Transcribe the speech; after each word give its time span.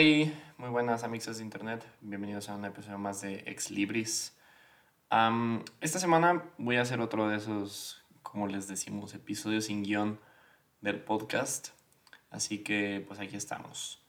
Hey, 0.00 0.32
muy 0.58 0.68
buenas 0.68 1.02
amigos 1.02 1.38
de 1.38 1.42
internet, 1.42 1.84
bienvenidos 2.02 2.48
a 2.48 2.54
un 2.54 2.64
episodio 2.64 2.98
más 2.98 3.20
de 3.20 3.42
Ex 3.46 3.72
Libris. 3.72 4.32
Am, 5.10 5.64
esta 5.80 5.98
semana 5.98 6.44
voy 6.56 6.76
a 6.76 6.82
hacer 6.82 7.00
otro 7.00 7.28
de 7.28 7.36
esos, 7.36 8.00
como 8.22 8.46
les 8.46 8.68
decimos, 8.68 9.12
episodios 9.14 9.64
sin 9.64 9.82
guion 9.82 10.20
del 10.82 11.00
podcast, 11.00 11.70
así 12.30 12.58
que 12.58 13.04
pues 13.08 13.18
aquí 13.18 13.34
estamos. 13.34 14.00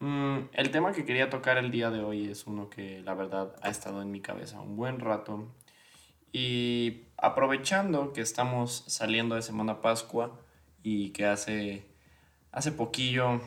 Mm, 0.00 0.48
el 0.52 0.72
tema 0.72 0.90
que 0.90 1.04
quería 1.04 1.30
tocar 1.30 1.58
el 1.58 1.70
día 1.70 1.90
de 1.90 2.02
hoy 2.02 2.28
es 2.28 2.48
uno 2.48 2.68
que 2.68 3.00
la 3.02 3.14
verdad 3.14 3.54
ha 3.62 3.68
estado 3.68 4.02
en 4.02 4.10
mi 4.10 4.20
cabeza 4.20 4.60
un 4.60 4.74
buen 4.74 4.98
rato 4.98 5.46
y 6.32 7.02
aprovechando 7.16 8.12
que 8.12 8.20
estamos 8.20 8.82
saliendo 8.88 9.36
de 9.36 9.42
Semana 9.42 9.80
Pascua 9.80 10.40
y 10.82 11.10
que 11.10 11.26
hace, 11.26 11.86
hace 12.50 12.72
poquillo 12.72 13.40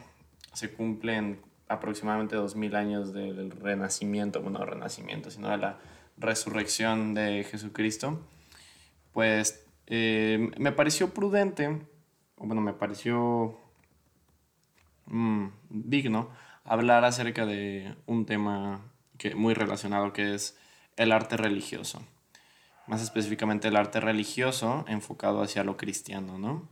se 0.53 0.71
cumplen 0.71 1.41
aproximadamente 1.67 2.35
2000 2.35 2.75
años 2.75 3.13
del 3.13 3.51
renacimiento, 3.51 4.41
bueno, 4.41 4.59
no 4.59 4.65
renacimiento, 4.65 5.31
sino 5.31 5.49
de 5.49 5.57
la 5.57 5.79
resurrección 6.17 7.13
de 7.13 7.43
Jesucristo, 7.43 8.19
pues 9.11 9.65
eh, 9.87 10.51
me 10.57 10.71
pareció 10.71 11.13
prudente, 11.13 11.67
o 12.37 12.45
bueno, 12.45 12.61
me 12.61 12.73
pareció 12.73 13.57
mm, 15.05 15.47
digno 15.69 16.29
hablar 16.63 17.05
acerca 17.05 17.45
de 17.45 17.95
un 18.05 18.25
tema 18.25 18.91
que, 19.17 19.35
muy 19.35 19.53
relacionado 19.53 20.13
que 20.13 20.33
es 20.33 20.57
el 20.95 21.11
arte 21.11 21.37
religioso. 21.37 22.01
Más 22.87 23.01
específicamente 23.01 23.69
el 23.69 23.75
arte 23.77 23.99
religioso 23.99 24.83
enfocado 24.87 25.41
hacia 25.41 25.63
lo 25.63 25.77
cristiano, 25.77 26.37
¿no? 26.37 26.67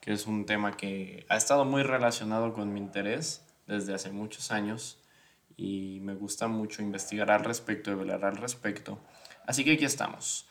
Que 0.00 0.12
es 0.12 0.26
un 0.26 0.46
tema 0.46 0.76
que 0.76 1.26
ha 1.28 1.36
estado 1.36 1.66
muy 1.66 1.82
relacionado 1.82 2.54
con 2.54 2.72
mi 2.72 2.80
interés 2.80 3.44
desde 3.70 3.94
hace 3.94 4.10
muchos 4.10 4.50
años 4.50 4.98
y 5.56 5.98
me 6.02 6.14
gusta 6.14 6.48
mucho 6.48 6.82
investigar 6.82 7.30
al 7.30 7.44
respecto, 7.44 7.90
hablar 7.90 8.24
al 8.24 8.36
respecto. 8.36 8.98
Así 9.46 9.64
que 9.64 9.72
aquí 9.72 9.84
estamos. 9.84 10.48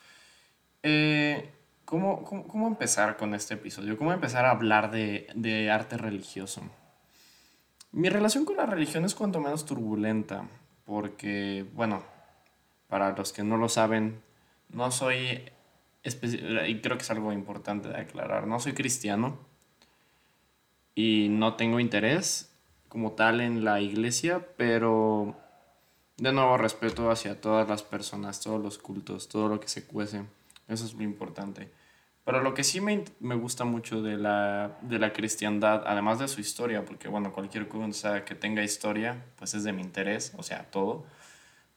Eh, 0.82 1.50
¿cómo, 1.84 2.22
cómo, 2.24 2.46
cómo, 2.46 2.68
empezar 2.68 3.16
con 3.16 3.34
este 3.34 3.54
episodio? 3.54 3.98
¿Cómo 3.98 4.12
empezar 4.12 4.44
a 4.44 4.50
hablar 4.50 4.90
de, 4.90 5.26
de 5.34 5.70
arte 5.70 5.96
religioso? 5.96 6.62
Mi 7.92 8.08
relación 8.08 8.44
con 8.44 8.56
la 8.56 8.66
religión 8.66 9.04
es 9.04 9.14
cuanto 9.14 9.40
menos 9.40 9.66
turbulenta, 9.66 10.48
porque, 10.84 11.66
bueno, 11.74 12.04
para 12.88 13.16
los 13.16 13.32
que 13.32 13.42
no 13.42 13.56
lo 13.56 13.68
saben, 13.68 14.22
no 14.68 14.90
soy, 14.92 15.50
y 16.04 16.80
creo 16.80 16.96
que 16.96 17.02
es 17.02 17.10
algo 17.10 17.32
importante 17.32 17.88
de 17.88 17.98
aclarar, 17.98 18.46
no 18.46 18.60
soy 18.60 18.74
cristiano 18.74 19.38
y 20.94 21.28
no 21.30 21.54
tengo 21.54 21.80
interés 21.80 22.49
como 22.90 23.12
tal 23.12 23.40
en 23.40 23.64
la 23.64 23.80
iglesia, 23.80 24.46
pero 24.58 25.36
de 26.18 26.32
nuevo 26.32 26.58
respeto 26.58 27.10
hacia 27.10 27.40
todas 27.40 27.66
las 27.66 27.82
personas, 27.82 28.40
todos 28.40 28.60
los 28.60 28.76
cultos, 28.76 29.28
todo 29.28 29.48
lo 29.48 29.60
que 29.60 29.68
se 29.68 29.86
cuece. 29.86 30.24
Eso 30.68 30.84
es 30.84 30.94
muy 30.94 31.04
importante. 31.04 31.70
Pero 32.24 32.42
lo 32.42 32.52
que 32.52 32.64
sí 32.64 32.80
me, 32.80 33.04
me 33.20 33.36
gusta 33.36 33.64
mucho 33.64 34.02
de 34.02 34.16
la, 34.16 34.76
de 34.82 34.98
la 34.98 35.12
cristiandad, 35.12 35.84
además 35.86 36.18
de 36.18 36.28
su 36.28 36.40
historia, 36.40 36.84
porque 36.84 37.08
bueno, 37.08 37.32
cualquier 37.32 37.68
cosa 37.68 38.24
que 38.24 38.34
tenga 38.34 38.62
historia, 38.62 39.24
pues 39.36 39.54
es 39.54 39.64
de 39.64 39.72
mi 39.72 39.82
interés, 39.82 40.34
o 40.36 40.42
sea, 40.42 40.70
todo. 40.70 41.06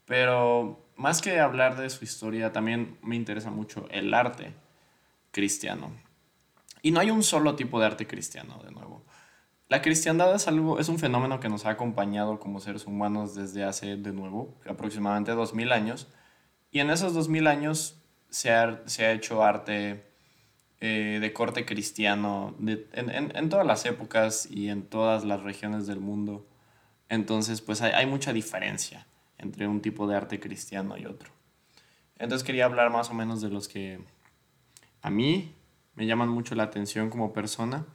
Pero 0.05 0.83
más 0.97 1.21
que 1.21 1.39
hablar 1.39 1.77
de 1.77 1.89
su 1.89 2.03
historia, 2.03 2.51
también 2.51 2.97
me 3.03 3.15
interesa 3.15 3.51
mucho 3.51 3.87
el 3.91 4.13
arte 4.13 4.53
cristiano. 5.31 5.91
Y 6.81 6.91
no 6.91 6.99
hay 6.99 7.11
un 7.11 7.23
solo 7.23 7.55
tipo 7.55 7.79
de 7.79 7.85
arte 7.85 8.07
cristiano, 8.07 8.59
de 8.63 8.71
nuevo. 8.71 9.03
La 9.73 9.81
cristiandad 9.81 10.35
es, 10.35 10.47
algo, 10.47 10.79
es 10.79 10.87
un 10.87 10.99
fenómeno 10.99 11.39
que 11.39 11.49
nos 11.49 11.65
ha 11.65 11.71
acompañado 11.71 12.39
como 12.39 12.59
seres 12.59 12.85
humanos 12.85 13.33
desde 13.33 13.63
hace, 13.63 13.97
de 13.97 14.13
nuevo, 14.13 14.53
aproximadamente 14.69 15.31
2000 15.31 15.71
años. 15.71 16.09
Y 16.69 16.79
en 16.79 16.91
esos 16.91 17.15
2000 17.15 17.47
años 17.47 17.99
se 18.29 18.51
ha, 18.51 18.83
se 18.85 19.03
ha 19.03 19.11
hecho 19.13 19.43
arte 19.43 20.05
eh, 20.79 21.17
de 21.19 21.33
corte 21.33 21.65
cristiano 21.65 22.53
de, 22.59 22.87
en, 22.93 23.35
en, 23.35 23.49
todas 23.49 23.65
las 23.65 23.83
épocas 23.87 24.47
y 24.47 24.69
en 24.69 24.83
todas 24.83 25.25
las 25.25 25.41
regiones 25.41 25.87
del 25.87 25.99
mundo. 25.99 26.45
Entonces, 27.09 27.59
pues 27.61 27.81
hay 27.81 28.05
mucha 28.05 28.31
diferencia 28.31 29.07
entre 29.39 29.67
un 29.67 29.81
tipo 29.81 30.05
de 30.05 30.15
arte 30.15 30.39
cristiano 30.39 30.99
y 30.99 31.07
otro. 31.07 31.31
Entonces 32.19 32.45
quería 32.45 32.65
hablar 32.65 32.91
más 32.91 33.09
o 33.09 33.15
menos 33.15 33.41
de 33.41 33.49
los 33.49 33.67
que 33.67 33.99
a 35.01 35.09
mí 35.09 35.55
me 35.95 36.05
llaman 36.05 36.29
mucho 36.29 36.53
la 36.53 36.61
atención 36.61 37.09
como 37.09 37.33
persona 37.33 37.87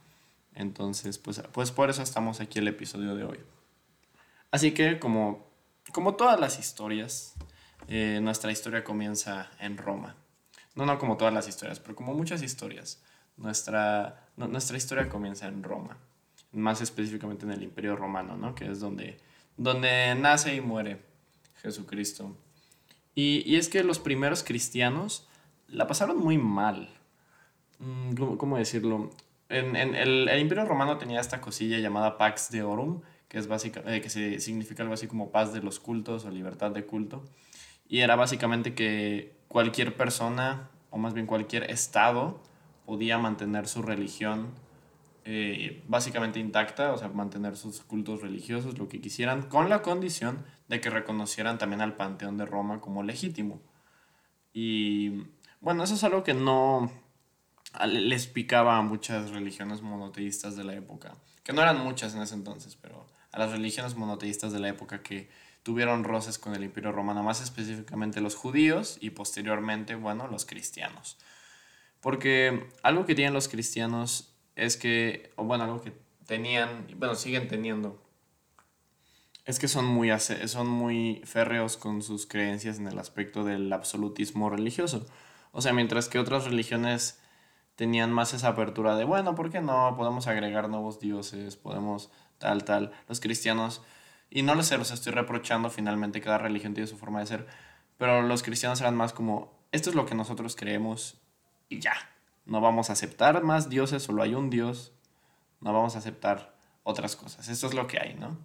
entonces, 0.59 1.17
pues, 1.17 1.41
pues 1.53 1.71
por 1.71 1.89
eso 1.89 2.03
estamos 2.03 2.41
aquí 2.41 2.59
el 2.59 2.67
episodio 2.67 3.15
de 3.15 3.23
hoy. 3.23 3.39
Así 4.51 4.73
que 4.73 4.99
como, 4.99 5.47
como 5.93 6.15
todas 6.15 6.37
las 6.37 6.59
historias, 6.59 7.33
eh, 7.87 8.19
nuestra 8.21 8.51
historia 8.51 8.83
comienza 8.83 9.49
en 9.61 9.77
Roma. 9.77 10.17
No, 10.75 10.85
no 10.85 10.99
como 10.99 11.15
todas 11.15 11.33
las 11.33 11.47
historias, 11.47 11.79
pero 11.79 11.95
como 11.95 12.13
muchas 12.13 12.41
historias. 12.41 13.01
Nuestra, 13.37 14.27
nuestra 14.35 14.75
historia 14.75 15.07
comienza 15.07 15.47
en 15.47 15.63
Roma, 15.63 15.97
más 16.51 16.81
específicamente 16.81 17.45
en 17.45 17.53
el 17.53 17.63
Imperio 17.63 17.95
Romano, 17.95 18.35
¿no? 18.35 18.53
que 18.53 18.69
es 18.69 18.81
donde, 18.81 19.17
donde 19.55 20.13
nace 20.15 20.55
y 20.55 20.59
muere 20.59 21.01
Jesucristo. 21.61 22.35
Y, 23.15 23.43
y 23.45 23.55
es 23.55 23.69
que 23.69 23.81
los 23.81 23.99
primeros 23.99 24.43
cristianos 24.43 25.25
la 25.69 25.87
pasaron 25.87 26.17
muy 26.17 26.37
mal. 26.37 26.89
Mm, 27.79 28.15
¿Cómo, 28.15 28.37
cómo 28.37 28.57
decirlo? 28.57 29.09
En, 29.49 29.75
en 29.75 29.95
el, 29.95 30.29
Imperio 30.39 30.65
Romano 30.65 30.97
tenía 30.97 31.19
esta 31.19 31.41
cosilla 31.41 31.79
llamada 31.79 32.17
Pax 32.17 32.51
Deorum, 32.51 33.01
que, 33.27 33.37
es 33.37 33.47
básica, 33.47 33.81
eh, 33.87 34.01
que 34.01 34.09
se, 34.09 34.39
significa 34.39 34.83
algo 34.83 34.93
así 34.93 35.07
como 35.07 35.31
paz 35.31 35.53
de 35.53 35.61
los 35.61 35.79
cultos 35.79 36.25
o 36.25 36.31
libertad 36.31 36.71
de 36.71 36.85
culto. 36.85 37.25
Y 37.87 37.99
era 37.99 38.15
básicamente 38.15 38.75
que 38.75 39.35
cualquier 39.47 39.95
persona, 39.97 40.69
o 40.91 40.97
más 40.97 41.13
bien 41.13 41.25
cualquier 41.25 41.69
estado, 41.71 42.41
podía 42.85 43.17
mantener 43.17 43.67
su 43.67 43.81
religión 43.81 44.53
eh, 45.25 45.83
básicamente 45.87 46.39
intacta, 46.39 46.93
o 46.93 46.97
sea, 46.97 47.09
mantener 47.09 47.55
sus 47.57 47.81
cultos 47.81 48.21
religiosos, 48.21 48.77
lo 48.79 48.87
que 48.87 49.01
quisieran, 49.01 49.43
con 49.43 49.69
la 49.69 49.81
condición 49.81 50.45
de 50.67 50.81
que 50.81 50.89
reconocieran 50.89 51.57
también 51.57 51.81
al 51.81 51.95
Panteón 51.95 52.37
de 52.37 52.45
Roma 52.45 52.81
como 52.81 53.03
legítimo. 53.03 53.61
Y 54.53 55.27
bueno, 55.61 55.83
eso 55.83 55.95
es 55.95 56.03
algo 56.03 56.23
que 56.23 56.33
no, 56.33 56.91
les 57.87 58.27
picaba 58.27 58.77
a 58.77 58.81
muchas 58.81 59.31
religiones 59.31 59.81
monoteístas 59.81 60.55
de 60.55 60.63
la 60.63 60.73
época, 60.73 61.15
que 61.43 61.53
no 61.53 61.61
eran 61.61 61.79
muchas 61.79 62.15
en 62.15 62.21
ese 62.21 62.35
entonces, 62.35 62.75
pero 62.75 63.05
a 63.31 63.39
las 63.39 63.51
religiones 63.51 63.95
monoteístas 63.95 64.51
de 64.51 64.59
la 64.59 64.69
época 64.69 65.01
que 65.03 65.29
tuvieron 65.63 66.03
roces 66.03 66.39
con 66.39 66.55
el 66.55 66.63
imperio 66.63 66.91
romano, 66.91 67.23
más 67.23 67.41
específicamente 67.41 68.21
los 68.21 68.35
judíos 68.35 68.97
y 69.01 69.11
posteriormente, 69.11 69.95
bueno, 69.95 70.27
los 70.27 70.45
cristianos. 70.45 71.17
Porque 72.01 72.69
algo 72.81 73.05
que 73.05 73.15
tienen 73.15 73.33
los 73.33 73.47
cristianos 73.47 74.33
es 74.55 74.77
que, 74.77 75.31
o 75.35 75.43
bueno, 75.43 75.65
algo 75.65 75.81
que 75.81 75.93
tenían, 76.25 76.87
bueno, 76.97 77.15
siguen 77.15 77.47
teniendo, 77.47 78.01
es 79.45 79.59
que 79.59 79.67
son 79.67 79.85
muy, 79.85 80.11
son 80.19 80.67
muy 80.67 81.21
férreos 81.25 81.75
con 81.75 82.01
sus 82.03 82.27
creencias 82.27 82.77
en 82.77 82.87
el 82.87 82.99
aspecto 82.99 83.43
del 83.43 83.71
absolutismo 83.73 84.49
religioso. 84.49 85.07
O 85.51 85.61
sea, 85.61 85.73
mientras 85.73 86.07
que 86.07 86.19
otras 86.19 86.45
religiones 86.45 87.18
tenían 87.79 88.11
más 88.11 88.33
esa 88.33 88.49
apertura 88.49 88.97
de, 88.97 89.05
bueno, 89.05 89.35
¿por 89.35 89.49
qué 89.49 89.61
no? 89.61 89.95
Podemos 89.95 90.27
agregar 90.27 90.67
nuevos 90.67 90.99
dioses, 90.99 91.55
podemos 91.55 92.11
tal, 92.37 92.65
tal. 92.65 92.91
Los 93.07 93.21
cristianos, 93.21 93.81
y 94.29 94.41
no 94.41 94.53
les 94.53 94.65
sé, 94.65 94.77
los 94.77 94.91
estoy 94.91 95.13
reprochando, 95.13 95.69
finalmente 95.69 96.19
cada 96.19 96.39
religión 96.39 96.73
tiene 96.73 96.87
su 96.87 96.97
forma 96.97 97.21
de 97.21 97.27
ser, 97.27 97.47
pero 97.97 98.21
los 98.21 98.43
cristianos 98.43 98.81
eran 98.81 98.97
más 98.97 99.13
como, 99.13 99.57
esto 99.71 99.89
es 99.89 99.95
lo 99.95 100.05
que 100.05 100.13
nosotros 100.13 100.57
creemos 100.57 101.21
y 101.69 101.79
ya. 101.79 101.93
No 102.43 102.59
vamos 102.59 102.89
a 102.89 102.93
aceptar 102.93 103.43
más 103.43 103.69
dioses, 103.69 104.03
solo 104.03 104.23
hay 104.23 104.33
un 104.35 104.49
dios, 104.49 104.91
no 105.61 105.71
vamos 105.71 105.95
a 105.95 105.99
aceptar 105.99 106.57
otras 106.83 107.15
cosas. 107.15 107.47
Esto 107.47 107.67
es 107.67 107.73
lo 107.73 107.87
que 107.87 107.97
hay, 107.97 108.13
¿no? 108.15 108.37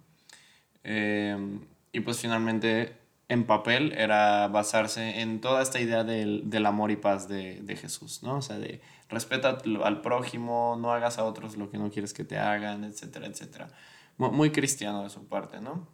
Eh, 0.85 1.59
y 1.91 1.99
pues 1.99 2.21
finalmente 2.21 2.95
en 3.27 3.45
papel 3.45 3.93
era 3.93 4.47
basarse 4.47 5.21
en 5.21 5.41
toda 5.41 5.63
esta 5.63 5.79
idea 5.79 6.03
del, 6.03 6.49
del 6.49 6.65
amor 6.65 6.91
y 6.91 6.95
paz 6.95 7.27
de, 7.27 7.61
de, 7.61 7.75
Jesús, 7.75 8.21
¿no? 8.21 8.37
O 8.37 8.41
sea, 8.41 8.59
de 8.59 8.81
respeta 9.09 9.57
al 9.83 10.01
prójimo, 10.01 10.77
no 10.79 10.91
hagas 10.91 11.17
a 11.17 11.23
otros 11.23 11.57
lo 11.57 11.69
que 11.69 11.77
no 11.77 11.89
quieres 11.89 12.13
que 12.13 12.23
te 12.23 12.37
hagan, 12.37 12.83
etcétera, 12.83 13.27
etcétera. 13.27 13.69
Muy, 14.17 14.51
cristiano 14.51 15.03
de 15.03 15.09
su 15.09 15.27
parte, 15.27 15.59
¿no? 15.59 15.87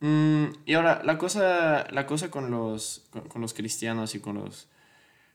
Mm, 0.00 0.52
y 0.66 0.74
ahora, 0.74 1.02
la 1.04 1.18
cosa, 1.18 1.86
la 1.90 2.06
cosa 2.06 2.30
con, 2.30 2.50
los, 2.50 3.08
con, 3.28 3.40
los 3.40 3.54
cristianos 3.54 4.14
y 4.14 4.20
con 4.20 4.36
los, 4.36 4.68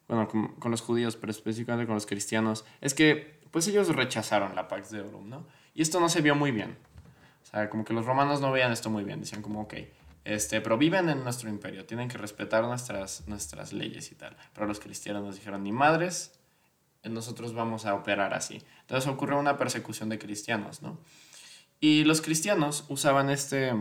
bueno, 0.07 0.27
con, 0.27 0.71
los 0.71 0.81
judíos, 0.81 1.17
pero 1.17 1.31
específicamente 1.31 1.85
con 1.85 1.95
los 1.95 2.05
cristianos, 2.05 2.65
es 2.79 2.93
que 2.93 3.41
pues 3.51 3.67
ellos 3.67 3.89
rechazaron 3.89 4.55
la 4.55 4.67
Pax 4.67 4.91
de 4.91 5.01
Orum, 5.01 5.29
¿no? 5.29 5.45
Y 5.75 5.81
esto 5.81 5.99
no 5.99 6.07
se 6.09 6.21
vio 6.21 6.35
muy 6.35 6.51
bien. 6.51 6.77
O 7.43 7.45
sea, 7.45 7.69
como 7.69 7.83
que 7.83 7.93
los 7.93 8.05
romanos 8.05 8.41
no 8.41 8.51
veían 8.51 8.71
esto 8.71 8.89
muy 8.89 9.03
bien, 9.03 9.19
decían 9.19 9.41
como, 9.41 9.61
ok, 9.61 9.73
este, 10.25 10.61
pero 10.61 10.77
viven 10.77 11.09
en 11.09 11.23
nuestro 11.23 11.49
imperio, 11.49 11.85
tienen 11.85 12.07
que 12.07 12.17
respetar 12.17 12.63
nuestras, 12.63 13.27
nuestras 13.27 13.73
leyes 13.73 14.11
y 14.11 14.15
tal. 14.15 14.37
Pero 14.53 14.67
los 14.67 14.79
cristianos 14.79 15.23
nos 15.23 15.35
dijeron, 15.35 15.63
ni 15.63 15.71
madres, 15.71 16.39
nosotros 17.03 17.53
vamos 17.53 17.85
a 17.85 17.95
operar 17.95 18.33
así. 18.33 18.61
Entonces 18.81 19.09
ocurrió 19.09 19.37
una 19.39 19.57
persecución 19.57 20.09
de 20.09 20.19
cristianos, 20.19 20.81
¿no? 20.81 20.99
Y 21.79 22.05
los 22.05 22.21
cristianos 22.21 22.85
usaban 22.87 23.29
este, 23.29 23.73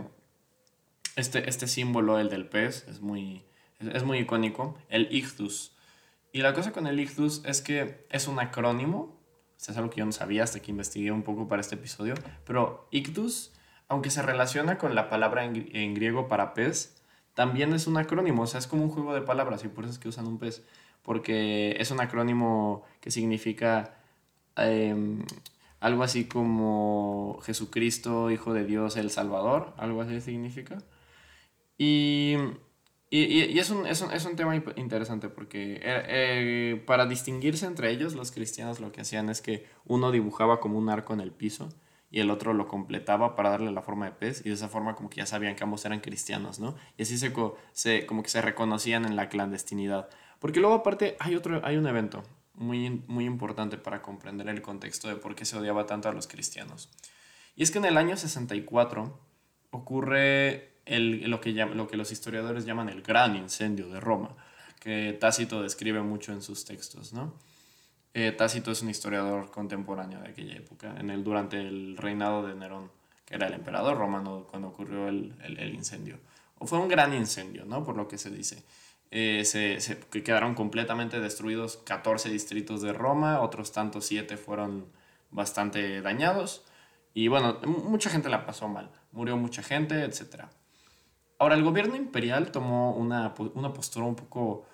este, 1.15 1.49
este 1.49 1.69
símbolo, 1.69 2.19
el 2.19 2.29
del 2.31 2.49
pez, 2.49 2.89
es 2.89 3.01
muy, 3.01 3.45
es 3.79 4.03
muy 4.03 4.19
icónico, 4.19 4.77
el 4.89 5.07
ictus. 5.15 5.73
Y 6.33 6.41
la 6.41 6.53
cosa 6.55 6.73
con 6.73 6.89
el 6.89 6.99
ictus 6.99 7.43
es 7.45 7.63
que 7.63 8.07
es 8.11 8.27
un 8.27 8.41
acrónimo, 8.41 9.21
es 9.57 9.77
algo 9.77 9.91
que 9.91 10.01
yo 10.01 10.05
no 10.05 10.11
sabía 10.11 10.43
hasta 10.43 10.59
que 10.59 10.73
investigué 10.73 11.13
un 11.13 11.23
poco 11.23 11.47
para 11.47 11.61
este 11.61 11.77
episodio, 11.77 12.15
pero 12.45 12.89
ictus, 12.91 13.53
aunque 13.93 14.09
se 14.09 14.23
relaciona 14.23 14.79
con 14.79 14.95
la 14.95 15.11
palabra 15.11 15.45
en, 15.45 15.95
griego 15.95 16.27
para 16.27 16.55
pez, 16.55 16.97
también 17.35 17.75
es 17.75 17.87
un 17.87 17.99
acrónimo, 17.99 18.45
o 18.45 18.47
sea, 18.47 18.59
es 18.59 18.67
como 18.67 18.85
un 18.85 18.89
juego 18.89 19.13
de 19.13 19.21
palabras 19.21 19.65
y 19.65 19.69
por 19.69 19.85
eso 19.85 19.93
es 19.93 19.99
que 19.99 20.09
usan 20.09 20.27
un 20.27 20.39
pez, 20.39 20.65
porque 21.03 21.77
es 21.79 21.91
un 21.91 22.01
acrónimo 22.01 22.85
que 23.03 23.11
significa 23.11 23.95
em, 24.57 25.23
algo 25.79 26.05
así 26.05 26.25
como 26.25 27.39
Jesucristo, 27.43 28.31
Hijo 28.31 28.55
de 28.55 28.65
Dios, 28.65 28.97
el 28.97 29.11
Salvador, 29.11 29.75
algo 29.77 30.01
así 30.01 30.23
significa. 30.23 30.79
Y, 31.77 32.37
y, 33.11 33.59
es, 33.59 33.69
un, 33.69 33.87
es, 33.87 34.01
un, 34.01 34.11
es, 34.13 34.25
un, 34.25 34.37
tema 34.37 34.57
interesante 34.77 35.29
porque 35.29 35.75
eh, 35.75 35.83
eh, 35.85 36.83
para 36.87 37.05
distinguirse 37.05 37.67
entre 37.67 37.91
ellos, 37.91 38.15
los 38.15 38.33
cristianos 38.33 38.81
lo 38.81 38.91
que 38.91 39.03
hacían 39.03 39.29
es 39.29 39.43
que 39.43 39.67
uno 39.85 40.13
dibujaba 40.13 40.61
como 40.61 40.79
un 40.79 40.89
arco 40.89 41.13
en 41.13 41.21
el 41.21 41.33
piso 41.33 41.69
y 42.13 42.21
el 42.21 42.31
otro 42.31 42.53
lo 42.53 42.69
completaba 42.69 43.35
para 43.35 43.51
darle 43.51 43.73
la 43.73 43.81
forma 43.81 44.05
de 44.05 44.13
pez 44.13 44.43
y 44.45 44.51
de 44.51 44.55
esa 44.55 44.69
forma 44.69 44.95
como 44.95 45.09
que 45.09 45.17
ya 45.17 45.27
sabían 45.27 45.57
que 45.57 45.65
ambos 45.65 45.85
eran 45.87 46.01
cristianos, 46.01 46.61
¿no? 46.61 46.77
Y 46.99 47.03
así 47.03 47.17
se, 47.17 47.33
se 47.73 48.07
como 48.07 48.23
que 48.23 48.29
se 48.29 48.43
reconocían 48.43 49.07
en 49.07 49.17
la 49.17 49.31
clandestinidad. 49.31 50.11
Porque 50.39 50.61
luego 50.61 50.77
aparte 50.77 51.17
hay 51.19 51.35
otro 51.35 51.65
hay 51.65 51.79
un 51.79 51.87
evento 51.87 52.23
muy, 52.55 53.03
muy 53.07 53.25
importante 53.25 53.79
para 53.79 54.03
comprender 54.03 54.47
el 54.51 54.61
contexto 54.61 55.09
de 55.09 55.17
por 55.17 55.35
qué 55.35 55.47
se 55.47 55.57
odiaba 55.57 55.87
tanto 55.87 56.11
a 56.11 56.13
los 56.13 56.27
cristianos. 56.27 56.91
Y 57.57 57.63
es 57.63 57.71
que 57.71 57.79
en 57.79 57.87
el 57.87 57.97
año 57.97 58.15
64 58.17 59.19
ocurre 59.71 60.75
el, 60.85 61.31
lo, 61.31 61.41
que 61.41 61.53
lo 61.53 61.89
que 61.89 61.97
los 61.97 62.13
historiadores 62.13 62.67
llaman 62.67 62.91
el 62.91 63.01
gran 63.01 63.37
incendio 63.37 63.89
de 63.89 64.01
Roma, 64.01 64.37
que 64.81 65.17
Tácito 65.19 65.63
describe 65.63 66.03
mucho 66.03 66.33
en 66.33 66.43
sus 66.43 66.67
textos, 66.67 67.15
¿no? 67.15 67.35
Eh, 68.15 68.33
Tácito 68.33 68.71
es 68.71 68.83
un 68.83 68.91
historiador 68.91 69.51
contemporáneo 69.51 70.21
de 70.21 70.29
aquella 70.29 70.55
época, 70.55 70.95
en 70.99 71.11
el, 71.11 71.25
durante 71.25 71.59
el 71.59 71.97
reinado 71.97 72.47
de 72.47 72.55
Nerón, 72.55 72.91
que 73.25 73.35
era 73.37 73.47
el 73.47 73.55
emperador 73.55 73.97
romano 73.97 74.47
cuando 74.51 74.69
ocurrió 74.69 75.09
el, 75.09 75.35
el, 75.43 75.75
incendio. 75.75 76.19
O 76.59 76.67
fue 76.67 76.79
un 76.79 76.89
gran 76.89 77.15
incendio, 77.15 77.65
¿no? 77.65 77.85
Por 77.85 77.97
lo 77.97 78.09
que 78.09 78.19
se 78.19 78.31
dice. 78.31 78.63
Eh, 79.11 79.45
se, 79.45 79.81
se, 79.81 79.99
que 79.99 80.23
quedaron 80.23 80.55
completamente 80.55 81.21
destruidos 81.21 81.79
14 81.79 82.29
distritos 82.29 82.83
de 82.83 82.93
Roma, 82.93 83.41
otros 83.41 83.73
tantos 83.73 84.07
7 84.07 84.37
fueron 84.37 84.87
bastante 85.31 86.03
dañados. 86.03 86.65
Y 87.15 87.29
bueno, 87.29 87.59
mucha 87.65 88.11
gente 88.11 88.29
la 88.29 88.45
pasó 88.45 88.69
mal, 88.69 88.91
murió 89.11 89.37
mucha 89.37 89.63
gente, 89.63 90.05
etc. 90.05 90.45
Ahora, 91.39 91.55
el 91.57 91.65
gobierno 91.65 91.97
imperial 91.97 92.53
tomó 92.53 92.95
una, 92.95 93.35
una 93.55 93.73
postura 93.73 94.07
un 94.07 94.15
poco 94.15 94.67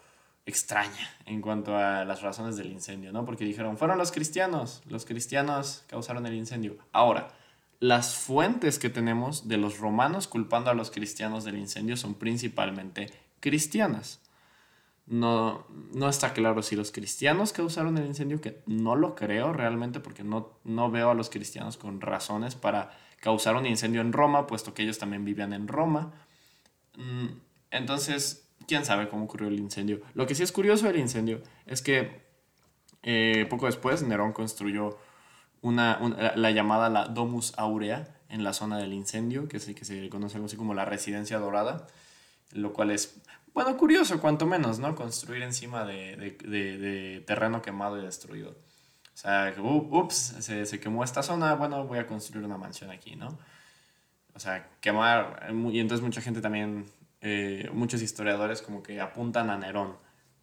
extraña 0.48 1.10
en 1.26 1.42
cuanto 1.42 1.76
a 1.76 2.06
las 2.06 2.22
razones 2.22 2.56
del 2.56 2.72
incendio, 2.72 3.12
¿no? 3.12 3.26
Porque 3.26 3.44
dijeron, 3.44 3.76
fueron 3.76 3.98
los 3.98 4.10
cristianos, 4.10 4.82
los 4.86 5.04
cristianos 5.04 5.84
causaron 5.88 6.24
el 6.26 6.34
incendio. 6.34 6.78
Ahora, 6.90 7.28
las 7.80 8.16
fuentes 8.16 8.78
que 8.78 8.88
tenemos 8.88 9.46
de 9.46 9.58
los 9.58 9.78
romanos 9.78 10.26
culpando 10.26 10.70
a 10.70 10.74
los 10.74 10.90
cristianos 10.90 11.44
del 11.44 11.58
incendio 11.58 11.98
son 11.98 12.14
principalmente 12.14 13.10
cristianas. 13.40 14.20
No, 15.06 15.66
no 15.92 16.08
está 16.08 16.32
claro 16.32 16.62
si 16.62 16.76
los 16.76 16.92
cristianos 16.92 17.52
causaron 17.52 17.98
el 17.98 18.06
incendio, 18.06 18.40
que 18.40 18.62
no 18.66 18.96
lo 18.96 19.14
creo 19.14 19.52
realmente 19.52 20.00
porque 20.00 20.24
no, 20.24 20.58
no 20.64 20.90
veo 20.90 21.10
a 21.10 21.14
los 21.14 21.28
cristianos 21.28 21.76
con 21.76 22.00
razones 22.00 22.54
para 22.54 22.90
causar 23.20 23.54
un 23.56 23.66
incendio 23.66 24.00
en 24.00 24.14
Roma, 24.14 24.46
puesto 24.46 24.72
que 24.72 24.82
ellos 24.82 24.98
también 24.98 25.26
vivían 25.26 25.52
en 25.52 25.68
Roma. 25.68 26.12
Mm, 26.96 27.26
entonces, 27.70 28.47
quién 28.68 28.84
sabe 28.84 29.08
cómo 29.08 29.24
ocurrió 29.24 29.48
el 29.48 29.58
incendio. 29.58 30.00
Lo 30.14 30.26
que 30.26 30.36
sí 30.36 30.44
es 30.44 30.52
curioso 30.52 30.86
del 30.86 30.98
incendio 30.98 31.42
es 31.66 31.82
que 31.82 32.22
eh, 33.02 33.46
poco 33.48 33.66
después 33.66 34.02
Nerón 34.02 34.32
construyó 34.32 34.98
una, 35.62 35.98
la, 36.36 36.50
llamada 36.50 36.88
la 36.88 37.06
Domus 37.06 37.54
Aurea 37.56 38.14
en 38.28 38.44
la 38.44 38.52
zona 38.52 38.78
del 38.78 38.92
incendio, 38.92 39.48
que, 39.48 39.58
que 39.58 39.84
se 39.84 40.08
conoce 40.10 40.36
algo 40.36 40.46
así 40.46 40.56
como 40.56 40.74
la 40.74 40.84
residencia 40.84 41.38
dorada, 41.38 41.86
lo 42.52 42.72
cual 42.72 42.90
es, 42.90 43.20
bueno, 43.54 43.76
curioso 43.76 44.20
cuanto 44.20 44.46
menos, 44.46 44.78
¿no? 44.78 44.94
Construir 44.94 45.42
encima 45.42 45.84
de, 45.84 46.16
de, 46.16 46.78
de, 46.78 47.20
terreno 47.26 47.62
quemado 47.62 47.98
y 47.98 48.04
destruido. 48.04 48.50
O 48.50 49.20
sea, 49.20 49.52
ups, 49.58 50.14
se, 50.40 50.66
se, 50.66 50.78
quemó 50.78 51.02
esta 51.02 51.22
zona, 51.22 51.54
bueno, 51.54 51.84
voy 51.86 51.98
a 51.98 52.06
construir 52.06 52.44
una 52.44 52.58
mansión 52.58 52.90
aquí, 52.90 53.16
¿no? 53.16 53.36
O 54.34 54.38
sea, 54.38 54.68
quemar, 54.80 55.48
y 55.72 55.80
entonces 55.80 56.04
mucha 56.04 56.20
gente 56.20 56.40
también 56.40 56.86
eh, 57.20 57.68
muchos 57.72 58.02
historiadores 58.02 58.62
como 58.62 58.82
que 58.82 59.00
apuntan 59.00 59.50
a 59.50 59.58
Nerón, 59.58 59.96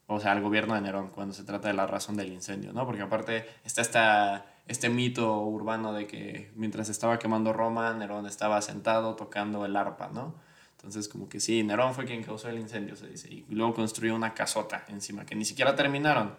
o 0.07 0.19
sea, 0.19 0.33
al 0.33 0.41
gobierno 0.41 0.75
de 0.75 0.81
Nerón, 0.81 1.09
cuando 1.09 1.33
se 1.33 1.43
trata 1.43 1.67
de 1.67 1.73
la 1.73 1.87
razón 1.87 2.15
del 2.15 2.31
incendio, 2.31 2.73
¿no? 2.73 2.85
Porque 2.85 3.01
aparte 3.01 3.45
está 3.63 3.81
esta, 3.81 4.45
este 4.67 4.89
mito 4.89 5.41
urbano 5.41 5.93
de 5.93 6.05
que 6.05 6.51
mientras 6.55 6.89
estaba 6.89 7.17
quemando 7.17 7.53
Roma, 7.53 7.93
Nerón 7.93 8.25
estaba 8.25 8.61
sentado 8.61 9.15
tocando 9.15 9.65
el 9.65 9.75
arpa, 9.75 10.09
¿no? 10.13 10.35
Entonces, 10.77 11.07
como 11.07 11.27
que 11.27 11.39
sí, 11.39 11.63
Nerón 11.63 11.95
fue 11.95 12.05
quien 12.05 12.23
causó 12.23 12.49
el 12.49 12.59
incendio, 12.59 12.95
se 12.95 13.07
dice, 13.07 13.33
y 13.33 13.45
luego 13.49 13.73
construyó 13.73 14.15
una 14.15 14.33
casota 14.33 14.85
encima, 14.89 15.25
que 15.25 15.33
ni 15.35 15.45
siquiera 15.45 15.75
terminaron. 15.75 16.35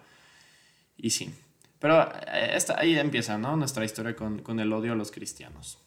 Y 0.97 1.11
sí. 1.11 1.35
Pero 1.81 2.03
eh, 2.03 2.53
esta, 2.55 2.79
ahí 2.79 2.97
empieza, 2.99 3.39
¿no? 3.39 3.57
Nuestra 3.57 3.85
historia 3.85 4.15
con, 4.15 4.43
con 4.43 4.61
el 4.61 4.73
odio 4.73 4.93
a 4.93 4.97
los 4.97 5.11
cristianos. 5.11 5.79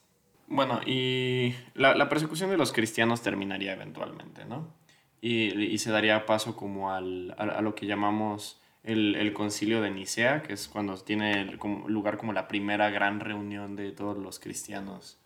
Bueno, 0.49 0.81
y 0.83 1.53
la, 1.75 2.09
persecución 2.09 2.49
de 2.49 2.57
los 2.57 2.73
cristianos 2.73 3.21
terminaría 3.21 3.73
eventualmente, 3.73 4.45
¿no? 4.45 4.73
Y, 5.21 5.77
se 5.77 5.91
daría 5.91 6.25
paso 6.25 6.55
como 6.55 6.91
al, 6.91 7.35
a, 7.37 7.61
lo 7.61 7.75
que 7.75 7.85
llamamos 7.85 8.59
el, 8.83 9.31
concilio 9.33 9.79
de 9.81 9.91
Nicea, 9.91 10.41
que 10.41 10.53
es 10.53 10.67
cuando 10.67 10.97
tiene 10.97 11.45
lugar 11.85 12.17
como 12.17 12.33
la 12.33 12.47
primera 12.47 12.89
gran 12.89 13.19
reunión 13.19 13.75
de 13.75 13.91
todos 13.91 14.17
los 14.17 14.39
cristianos 14.39 15.19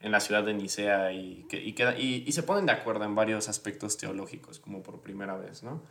en 0.00 0.10
la 0.10 0.18
ciudad 0.18 0.42
de 0.42 0.54
Nicea 0.54 1.12
y, 1.12 1.46
que, 1.48 1.62
y, 1.62 2.24
y, 2.26 2.32
se 2.32 2.42
ponen 2.42 2.66
de 2.66 2.72
acuerdo 2.72 3.04
en 3.04 3.14
varios 3.14 3.48
aspectos 3.48 3.96
teológicos, 3.96 4.58
como 4.58 4.82
por 4.82 5.00
primera 5.02 5.36
vez, 5.36 5.62
¿no? 5.62 5.82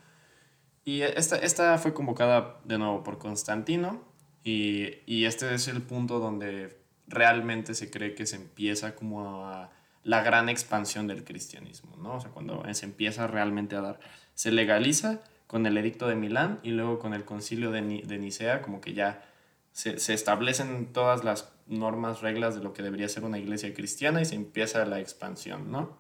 Y 0.83 1.03
esta, 1.03 1.37
esta 1.37 1.77
fue 1.77 1.93
convocada 1.93 2.59
de 2.65 2.77
nuevo 2.77 3.01
por 3.03 3.17
Constantino 3.17 4.03
y, 4.43 4.95
y 5.05 5.23
este 5.23 5.53
es 5.53 5.69
el 5.69 5.81
punto 5.81 6.19
donde 6.19 6.82
realmente 7.13 7.75
se 7.75 7.89
cree 7.89 8.15
que 8.15 8.25
se 8.25 8.35
empieza 8.35 8.95
como 8.95 9.47
a 9.47 9.71
la 10.03 10.21
gran 10.21 10.49
expansión 10.49 11.07
del 11.07 11.23
cristianismo, 11.23 11.95
¿no? 11.97 12.15
O 12.15 12.19
sea, 12.19 12.31
cuando 12.31 12.63
se 12.73 12.85
empieza 12.85 13.27
realmente 13.27 13.75
a 13.75 13.81
dar, 13.81 13.99
se 14.33 14.51
legaliza 14.51 15.21
con 15.47 15.65
el 15.65 15.77
edicto 15.77 16.07
de 16.07 16.15
Milán 16.15 16.59
y 16.63 16.71
luego 16.71 16.99
con 16.99 17.13
el 17.13 17.25
concilio 17.25 17.71
de, 17.71 17.81
Nicea, 17.81 18.61
como 18.61 18.81
que 18.81 18.93
ya 18.93 19.23
se, 19.71 19.95
establecen 20.13 20.91
todas 20.91 21.23
las 21.23 21.53
normas, 21.67 22.21
reglas 22.21 22.55
de 22.55 22.63
lo 22.63 22.73
que 22.73 22.83
debería 22.83 23.07
ser 23.07 23.23
una 23.23 23.37
iglesia 23.37 23.73
cristiana 23.73 24.21
y 24.21 24.25
se 24.25 24.35
empieza 24.35 24.83
la 24.85 24.99
expansión, 24.99 25.71
¿no? 25.71 25.97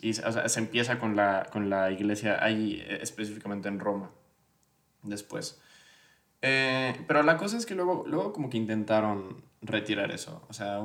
Y 0.00 0.14
se 0.14 0.58
empieza 0.58 0.98
con 0.98 1.14
la, 1.14 1.48
con 1.52 1.70
la 1.70 1.90
iglesia 1.90 2.42
ahí 2.42 2.82
eh, 2.86 2.98
específicamente 3.02 3.68
en 3.68 3.78
Roma, 3.78 4.10
después. 5.02 5.60
Eh, 6.40 7.04
pero 7.06 7.22
la 7.22 7.36
cosa 7.36 7.56
es 7.56 7.66
que 7.66 7.74
luego, 7.74 8.04
luego 8.06 8.32
como 8.32 8.50
que 8.50 8.56
intentaron 8.56 9.42
retirar 9.62 10.10
eso. 10.10 10.44
O 10.48 10.52
sea, 10.52 10.80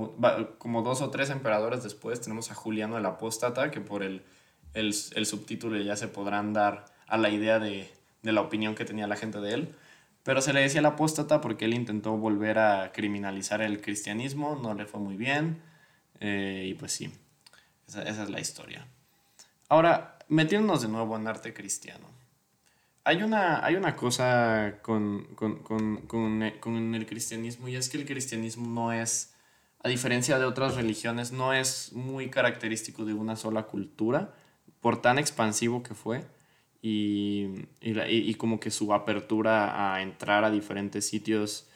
como 0.57 0.83
dos 0.83 1.01
o 1.01 1.09
tres 1.09 1.29
emperadores 1.29 1.83
después 1.83 2.21
tenemos 2.21 2.51
a 2.51 2.55
Juliano 2.55 2.97
el 2.97 3.05
Apóstata, 3.05 3.71
que 3.71 3.81
por 3.81 4.03
el, 4.03 4.23
el, 4.73 4.95
el 5.15 5.25
subtítulo 5.25 5.77
ya 5.81 5.95
se 5.95 6.07
podrán 6.07 6.53
dar 6.53 6.85
a 7.07 7.17
la 7.17 7.29
idea 7.29 7.59
de, 7.59 7.91
de, 8.21 8.31
la 8.31 8.41
opinión 8.41 8.75
que 8.75 8.85
tenía 8.85 9.07
la 9.07 9.15
gente 9.15 9.39
de 9.39 9.53
él. 9.53 9.75
Pero 10.23 10.41
se 10.41 10.53
le 10.53 10.61
decía 10.61 10.79
el 10.79 10.85
apóstata 10.85 11.39
porque 11.39 11.65
él 11.65 11.73
intentó 11.73 12.17
volver 12.17 12.59
a 12.59 12.91
criminalizar 12.91 13.61
el 13.61 13.81
cristianismo, 13.81 14.59
no 14.61 14.73
le 14.73 14.85
fue 14.85 14.99
muy 14.99 15.15
bien. 15.15 15.61
Eh, 16.19 16.65
y 16.67 16.73
pues 16.73 16.91
sí, 16.91 17.11
esa, 17.87 18.03
esa 18.03 18.23
es 18.23 18.29
la 18.29 18.41
historia. 18.41 18.85
Ahora, 19.69 20.19
metiéndonos 20.27 20.81
de 20.81 20.89
nuevo 20.89 21.15
en 21.15 21.27
arte 21.27 21.53
cristiano. 21.53 22.16
Hay 23.07 23.23
una, 23.23 23.65
hay 23.65 23.75
una 23.75 23.95
cosa 23.95 24.79
con, 24.81 25.23
con, 25.35 25.59
con, 25.63 25.95
con, 26.07 26.93
el 26.93 27.05
cristianismo 27.05 27.69
y 27.69 27.77
es 27.77 27.87
que 27.87 27.95
el 27.95 28.05
cristianismo 28.05 28.67
no 28.67 28.91
es, 28.91 29.33
a 29.81 29.87
diferencia 29.87 30.37
de 30.37 30.43
otras 30.43 30.75
religiones, 30.75 31.31
no 31.31 31.53
es 31.53 31.93
muy 31.93 32.29
característico 32.29 33.05
de 33.05 33.13
una 33.13 33.37
sola 33.37 33.63
cultura, 33.63 34.33
por 34.81 35.01
tan 35.01 35.19
expansivo 35.19 35.83
que 35.83 35.93
fue 35.93 36.25
y, 36.81 37.45
y, 37.79 37.97
y 38.09 38.33
como 38.33 38.59
que 38.59 38.71
su 38.71 38.93
apertura 38.93 39.93
a 39.93 40.01
entrar 40.01 40.43
a 40.43 40.51
diferentes 40.51 41.07
sitios, 41.07 41.69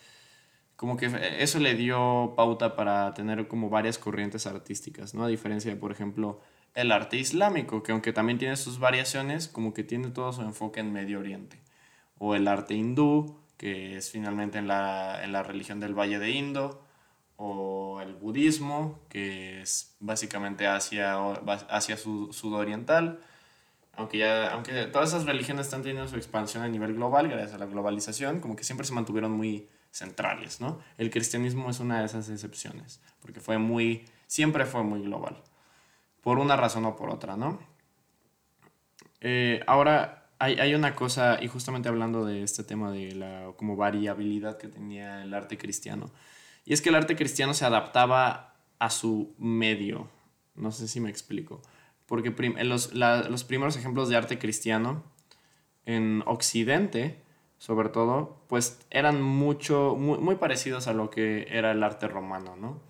como 0.75 0.97
que 0.97 1.09
eso 1.39 1.59
le 1.59 1.75
dio 1.75 2.33
pauta 2.35 2.75
para 2.75 3.13
tener 3.13 3.47
como 3.47 3.69
varias 3.69 3.97
corrientes 3.97 4.47
artísticas, 4.47 5.13
¿no? 5.13 5.23
A 5.23 5.29
diferencia 5.29 5.71
de, 5.71 5.77
por 5.77 5.93
ejemplo, 5.93 6.41
el 6.75 6.91
arte 6.91 7.17
islámico, 7.17 7.83
que 7.83 7.91
aunque 7.91 8.13
también 8.13 8.37
tiene 8.37 8.55
sus 8.57 8.79
variaciones, 8.79 9.47
como 9.47 9.73
que 9.73 9.83
tiene 9.83 10.09
todo 10.09 10.31
su 10.33 10.41
enfoque 10.41 10.79
en 10.79 10.93
Medio 10.93 11.19
Oriente. 11.19 11.59
O 12.17 12.35
el 12.35 12.47
arte 12.47 12.75
hindú, 12.75 13.37
que 13.57 13.97
es 13.97 14.11
finalmente 14.11 14.57
en 14.59 14.67
la, 14.67 15.43
religión 15.43 15.79
del 15.79 15.93
Valle 15.93 16.19
de 16.19 16.31
Indo. 16.31 16.83
o 17.37 18.01
el 18.01 18.13
budismo, 18.15 18.99
que 19.09 19.61
es 19.61 19.95
básicamente 19.99 20.67
Asia, 20.67 21.17
Asia 21.69 21.97
sudoriental, 21.97 23.19
aunque, 23.93 24.19
ya, 24.19 24.51
aunque 24.53 24.85
todas 24.85 25.09
esas 25.09 25.25
religiones 25.25 25.67
están 25.67 25.81
teniendo 25.81 26.07
su 26.07 26.15
expansión 26.15 26.63
a 26.63 26.67
nivel 26.67 26.93
global 26.93 27.27
gracias 27.27 27.53
a 27.53 27.57
la 27.57 27.65
globalización, 27.65 28.39
como 28.39 28.55
que 28.55 28.63
siempre 28.63 28.85
se 28.85 28.93
mantuvieron 28.93 29.31
muy 29.31 29.67
centrales, 29.91 30.61
¿no? 30.61 30.79
El 30.97 31.09
cristianismo 31.09 31.69
es 31.69 31.79
una 31.79 31.99
de 31.99 32.05
esas 32.05 32.29
excepciones, 32.29 33.01
porque 33.21 33.41
fue 33.41 33.57
muy, 33.57 34.05
siempre 34.27 34.65
fue 34.65 34.83
muy 34.83 35.01
global, 35.01 35.43
por 36.21 36.39
una 36.39 36.55
razón 36.55 36.85
o 36.85 36.95
por 36.95 37.09
otra, 37.09 37.35
¿no? 37.35 37.59
Eh, 39.19 39.61
ahora, 39.67 40.29
hay, 40.39 40.55
hay, 40.59 40.73
una 40.73 40.95
cosa, 40.95 41.39
y 41.41 41.47
justamente 41.47 41.89
hablando 41.89 42.25
de 42.25 42.43
este 42.43 42.63
tema 42.63 42.91
de 42.91 43.13
la 43.13 43.51
como 43.57 43.75
variabilidad 43.75 44.57
que 44.57 44.67
tenía 44.67 45.23
el 45.23 45.33
arte 45.33 45.57
cristiano, 45.57 46.11
y 46.65 46.73
es 46.73 46.81
que 46.81 46.89
el 46.89 46.95
arte 46.95 47.15
cristiano 47.15 47.53
se 47.53 47.65
adaptaba 47.65 48.55
a 48.79 48.89
su 48.89 49.35
medio, 49.37 50.07
no 50.55 50.71
sé 50.71 50.87
si 50.87 50.99
me 50.99 51.09
explico 51.09 51.61
porque 52.11 52.33
los, 52.65 52.93
los 52.93 53.43
primeros 53.45 53.77
ejemplos 53.77 54.09
de 54.09 54.17
arte 54.17 54.37
cristiano 54.37 55.01
en 55.85 56.23
Occidente, 56.25 57.21
sobre 57.57 57.87
todo, 57.87 58.43
pues 58.49 58.85
eran 58.89 59.21
mucho, 59.21 59.95
muy, 59.95 60.35
parecidos 60.35 60.87
a 60.87 60.93
lo 60.93 61.09
que 61.09 61.47
era 61.49 61.71
el 61.71 61.81
arte 61.81 62.09
romano, 62.09 62.57
¿no? 62.57 62.81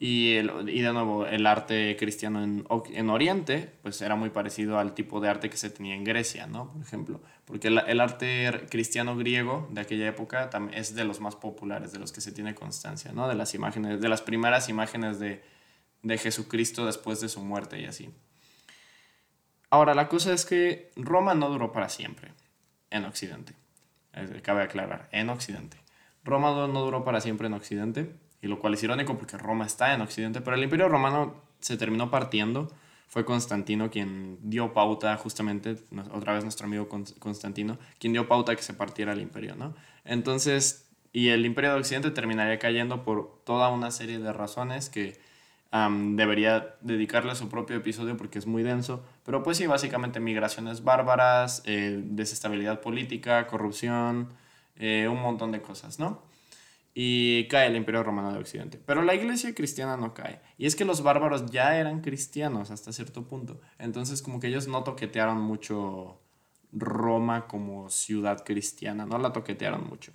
Y, 0.00 0.36
y 0.36 0.80
de 0.80 0.92
nuevo, 0.92 1.26
el 1.26 1.44
arte 1.44 1.96
cristiano 1.98 2.44
en, 2.44 2.64
en, 2.92 3.10
Oriente, 3.10 3.72
pues 3.82 4.00
era 4.00 4.14
muy 4.14 4.30
parecido 4.30 4.78
al 4.78 4.94
tipo 4.94 5.18
de 5.18 5.28
arte 5.28 5.50
que 5.50 5.56
se 5.56 5.70
tenía 5.70 5.96
en 5.96 6.04
Grecia, 6.04 6.46
¿no? 6.46 6.72
Por 6.72 6.82
ejemplo, 6.82 7.20
porque 7.44 7.66
el, 7.66 7.78
el 7.78 8.00
arte 8.00 8.66
cristiano 8.70 9.16
griego 9.16 9.66
de 9.72 9.80
aquella 9.80 10.06
época 10.06 10.50
es 10.72 10.94
de 10.94 11.04
los 11.04 11.20
más 11.20 11.34
populares, 11.34 11.90
de 11.90 11.98
los 11.98 12.12
que 12.12 12.20
se 12.20 12.30
tiene 12.30 12.54
constancia, 12.54 13.10
¿no? 13.12 13.26
De 13.26 13.34
las 13.34 13.54
imágenes, 13.54 14.00
de 14.00 14.08
las 14.08 14.22
primeras 14.22 14.68
imágenes 14.68 15.18
de, 15.18 15.42
de 16.02 16.18
Jesucristo 16.18 16.86
después 16.86 17.20
de 17.20 17.28
su 17.28 17.40
muerte 17.40 17.80
y 17.80 17.86
así. 17.86 18.10
Ahora, 19.70 19.94
la 19.94 20.08
cosa 20.08 20.32
es 20.32 20.46
que 20.46 20.92
Roma 20.94 21.34
no 21.34 21.50
duró 21.50 21.72
para 21.72 21.88
siempre 21.88 22.32
en 22.90 23.04
Occidente. 23.04 23.54
Cabe 24.42 24.62
aclarar, 24.62 25.08
en 25.12 25.28
Occidente. 25.28 25.76
Roma 26.24 26.50
no 26.68 26.82
duró 26.82 27.04
para 27.04 27.20
siempre 27.20 27.48
en 27.48 27.54
Occidente, 27.54 28.14
y 28.42 28.46
lo 28.46 28.58
cual 28.58 28.74
es 28.74 28.82
irónico 28.82 29.16
porque 29.16 29.36
Roma 29.36 29.66
está 29.66 29.94
en 29.94 30.00
Occidente, 30.00 30.40
pero 30.40 30.56
el 30.56 30.62
Imperio 30.62 30.88
Romano 30.88 31.34
se 31.60 31.76
terminó 31.76 32.10
partiendo. 32.10 32.70
Fue 33.08 33.24
Constantino 33.24 33.90
quien 33.90 34.38
dio 34.42 34.74
pauta, 34.74 35.16
justamente, 35.16 35.76
otra 36.12 36.34
vez 36.34 36.44
nuestro 36.44 36.66
amigo 36.66 36.88
Constantino, 37.18 37.78
quien 37.98 38.12
dio 38.12 38.28
pauta 38.28 38.54
que 38.54 38.62
se 38.62 38.74
partiera 38.74 39.12
el 39.14 39.20
imperio, 39.20 39.56
¿no? 39.56 39.74
Entonces, 40.04 40.88
y 41.12 41.28
el 41.28 41.46
Imperio 41.46 41.72
de 41.72 41.80
Occidente 41.80 42.10
terminaría 42.10 42.58
cayendo 42.58 43.04
por 43.04 43.40
toda 43.44 43.70
una 43.70 43.90
serie 43.90 44.18
de 44.18 44.32
razones 44.32 44.90
que 44.90 45.18
debería 45.70 46.76
dedicarle 46.80 47.34
su 47.34 47.48
propio 47.48 47.76
episodio 47.76 48.16
porque 48.16 48.38
es 48.38 48.46
muy 48.46 48.62
denso. 48.62 49.04
Pero 49.24 49.42
pues 49.42 49.56
sí, 49.58 49.66
básicamente 49.66 50.20
migraciones 50.20 50.84
bárbaras, 50.84 51.62
eh, 51.66 52.00
desestabilidad 52.04 52.80
política, 52.80 53.46
corrupción, 53.46 54.28
eh, 54.76 55.08
un 55.10 55.20
montón 55.20 55.52
de 55.52 55.60
cosas, 55.60 55.98
¿no? 55.98 56.22
Y 57.00 57.46
cae 57.46 57.68
el 57.68 57.76
Imperio 57.76 58.02
Romano 58.02 58.32
de 58.32 58.40
Occidente. 58.40 58.76
Pero 58.84 59.02
la 59.02 59.14
iglesia 59.14 59.54
cristiana 59.54 59.96
no 59.96 60.14
cae. 60.14 60.40
Y 60.56 60.66
es 60.66 60.74
que 60.74 60.84
los 60.84 61.04
bárbaros 61.04 61.46
ya 61.46 61.78
eran 61.78 62.00
cristianos 62.00 62.72
hasta 62.72 62.92
cierto 62.92 63.22
punto. 63.28 63.60
Entonces 63.78 64.20
como 64.20 64.40
que 64.40 64.48
ellos 64.48 64.66
no 64.66 64.82
toquetearon 64.82 65.40
mucho 65.40 66.18
Roma 66.72 67.46
como 67.46 67.88
ciudad 67.88 68.44
cristiana, 68.44 69.06
no 69.06 69.16
la 69.18 69.32
toquetearon 69.32 69.86
mucho. 69.88 70.10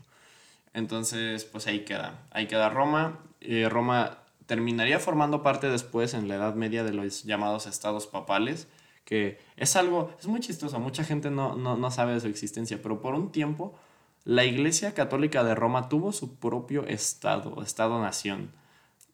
Entonces 0.74 1.46
pues 1.46 1.68
ahí 1.68 1.86
queda. 1.86 2.25
Ahí 2.32 2.48
queda 2.48 2.68
Roma. 2.68 3.18
Eh, 3.40 3.70
Roma 3.70 4.18
terminaría 4.46 5.00
formando 5.00 5.42
parte 5.42 5.70
después 5.70 6.13
en 6.13 6.28
la 6.28 6.36
Edad 6.36 6.56
Media 6.56 6.84
de 6.84 6.92
los 6.92 7.24
llamados 7.24 7.66
estados 7.66 8.08
papales, 8.08 8.68
que 9.06 9.40
es 9.56 9.78
algo, 9.78 10.13
es 10.20 10.28
muy 10.28 10.42
chistoso, 10.42 10.82
mucha 10.82 11.06
gente 11.06 11.32
no, 11.32 11.56
no, 11.56 11.92
sabe 11.92 12.13
de 12.13 12.20
su 12.20 12.28
existencia, 12.28 12.82
pero 12.84 13.00
por 13.00 13.13
un 13.13 13.32
tiempo 13.32 13.74
la 14.25 14.46
Iglesia 14.46 14.94
Católica 14.94 15.44
de 15.44 15.56
Roma 15.56 15.89
tuvo 15.89 16.12
su 16.12 16.39
propio 16.39 16.86
estado, 16.86 17.62
estado-nación, 17.62 18.51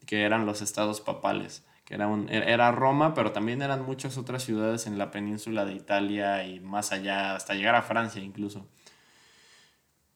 que 0.05 0.23
eran 0.23 0.45
los 0.45 0.61
estados 0.61 1.01
papales, 1.01 1.63
que 1.85 1.95
era, 1.95 2.07
un, 2.07 2.29
era 2.29 2.71
Roma, 2.71 3.13
pero 3.13 3.31
también 3.31 3.61
eran 3.61 3.85
muchas 3.85 4.17
otras 4.17 4.43
ciudades 4.43 4.85
en 4.87 4.97
la 4.97 5.11
península 5.11 5.65
de 5.65 5.73
Italia 5.73 6.45
y 6.45 6.59
más 6.59 6.91
allá, 6.91 7.35
hasta 7.35 7.55
llegar 7.55 7.75
a 7.75 7.81
Francia 7.81 8.21
incluso. 8.21 8.67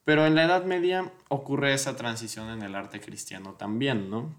Pero 0.03 0.25
en 0.25 0.35
la 0.35 0.43
Edad 0.43 0.65
Media 0.65 1.11
ocurre 1.29 1.73
esa 1.73 1.95
transición 1.95 2.49
en 2.49 2.61
el 2.61 2.75
arte 2.75 2.99
cristiano 2.99 3.53
también, 3.53 4.09
¿no? 4.09 4.35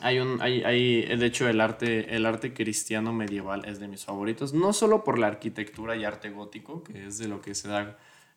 Hay 0.00 0.18
un, 0.18 0.40
hay, 0.42 0.62
hay, 0.64 1.16
de 1.16 1.26
hecho, 1.26 1.48
el 1.48 1.60
arte, 1.60 2.16
el 2.16 2.26
arte 2.26 2.52
cristiano 2.52 3.12
medieval 3.12 3.64
es 3.64 3.78
de 3.78 3.86
mis 3.86 4.04
favoritos, 4.04 4.52
no 4.52 4.72
solo 4.72 5.04
por 5.04 5.18
la 5.18 5.28
arquitectura 5.28 5.94
y 5.96 6.04
arte 6.04 6.30
gótico, 6.30 6.82
que 6.82 7.06
es 7.06 7.18
de 7.18 7.28
lo 7.28 7.40
que 7.40 7.54
se 7.54 7.68
da, 7.68 7.96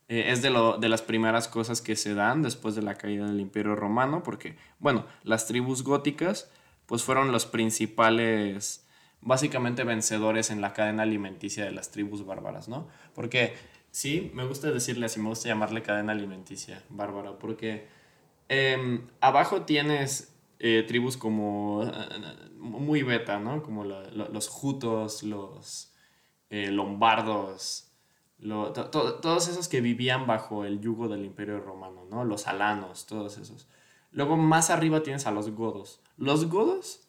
eh, 0.09 0.31
es 0.31 0.41
de, 0.41 0.49
lo, 0.49 0.77
de 0.77 0.87
las 0.89 1.01
primeras 1.01 1.47
cosas 1.47 1.81
que 1.81 1.95
se 1.95 2.13
dan 2.13 2.41
después 2.41 2.75
de 2.75 2.81
la 2.81 2.95
caída 2.95 3.25
del 3.25 3.41
Imperio 3.41 3.75
Romano, 3.75 4.23
porque, 4.23 4.55
bueno, 4.79 5.05
las 5.23 5.47
tribus 5.47 5.83
góticas, 5.83 6.49
pues 6.85 7.03
fueron 7.03 7.31
los 7.33 7.45
principales, 7.45 8.85
básicamente 9.21 9.83
vencedores 9.83 10.49
en 10.49 10.61
la 10.61 10.73
cadena 10.73 11.03
alimenticia 11.03 11.65
de 11.65 11.71
las 11.71 11.91
tribus 11.91 12.25
bárbaras, 12.25 12.69
¿no? 12.69 12.87
Porque, 13.13 13.55
sí, 13.91 14.31
me 14.33 14.45
gusta 14.45 14.71
decirle 14.71 15.07
así, 15.07 15.19
me 15.19 15.27
gusta 15.29 15.49
llamarle 15.49 15.81
cadena 15.81 16.13
alimenticia 16.13 16.81
bárbara, 16.89 17.37
porque 17.37 17.87
em, 18.47 19.07
abajo 19.19 19.63
tienes 19.63 20.33
eh, 20.59 20.85
tribus 20.87 21.17
como 21.17 21.83
eh, 21.83 22.49
muy 22.57 23.03
beta, 23.03 23.39
¿no? 23.39 23.61
Como 23.61 23.83
los 23.83 24.47
jutos, 24.47 25.23
los 25.23 25.93
lombardos, 28.39 28.91
todos 29.21 29.47
esos 29.47 29.67
que 29.67 29.81
vivían 29.81 30.27
bajo 30.27 30.65
el 30.65 30.79
yugo 30.79 31.07
del 31.07 31.25
imperio 31.25 31.59
romano, 31.59 32.05
¿no? 32.09 32.23
Los 32.23 32.47
alanos, 32.47 33.05
todos 33.05 33.37
esos. 33.37 33.67
Luego 34.11 34.37
más 34.37 34.69
arriba 34.69 35.03
tienes 35.03 35.27
a 35.27 35.31
los 35.31 35.51
godos. 35.51 36.01
Los 36.17 36.49
godos 36.49 37.07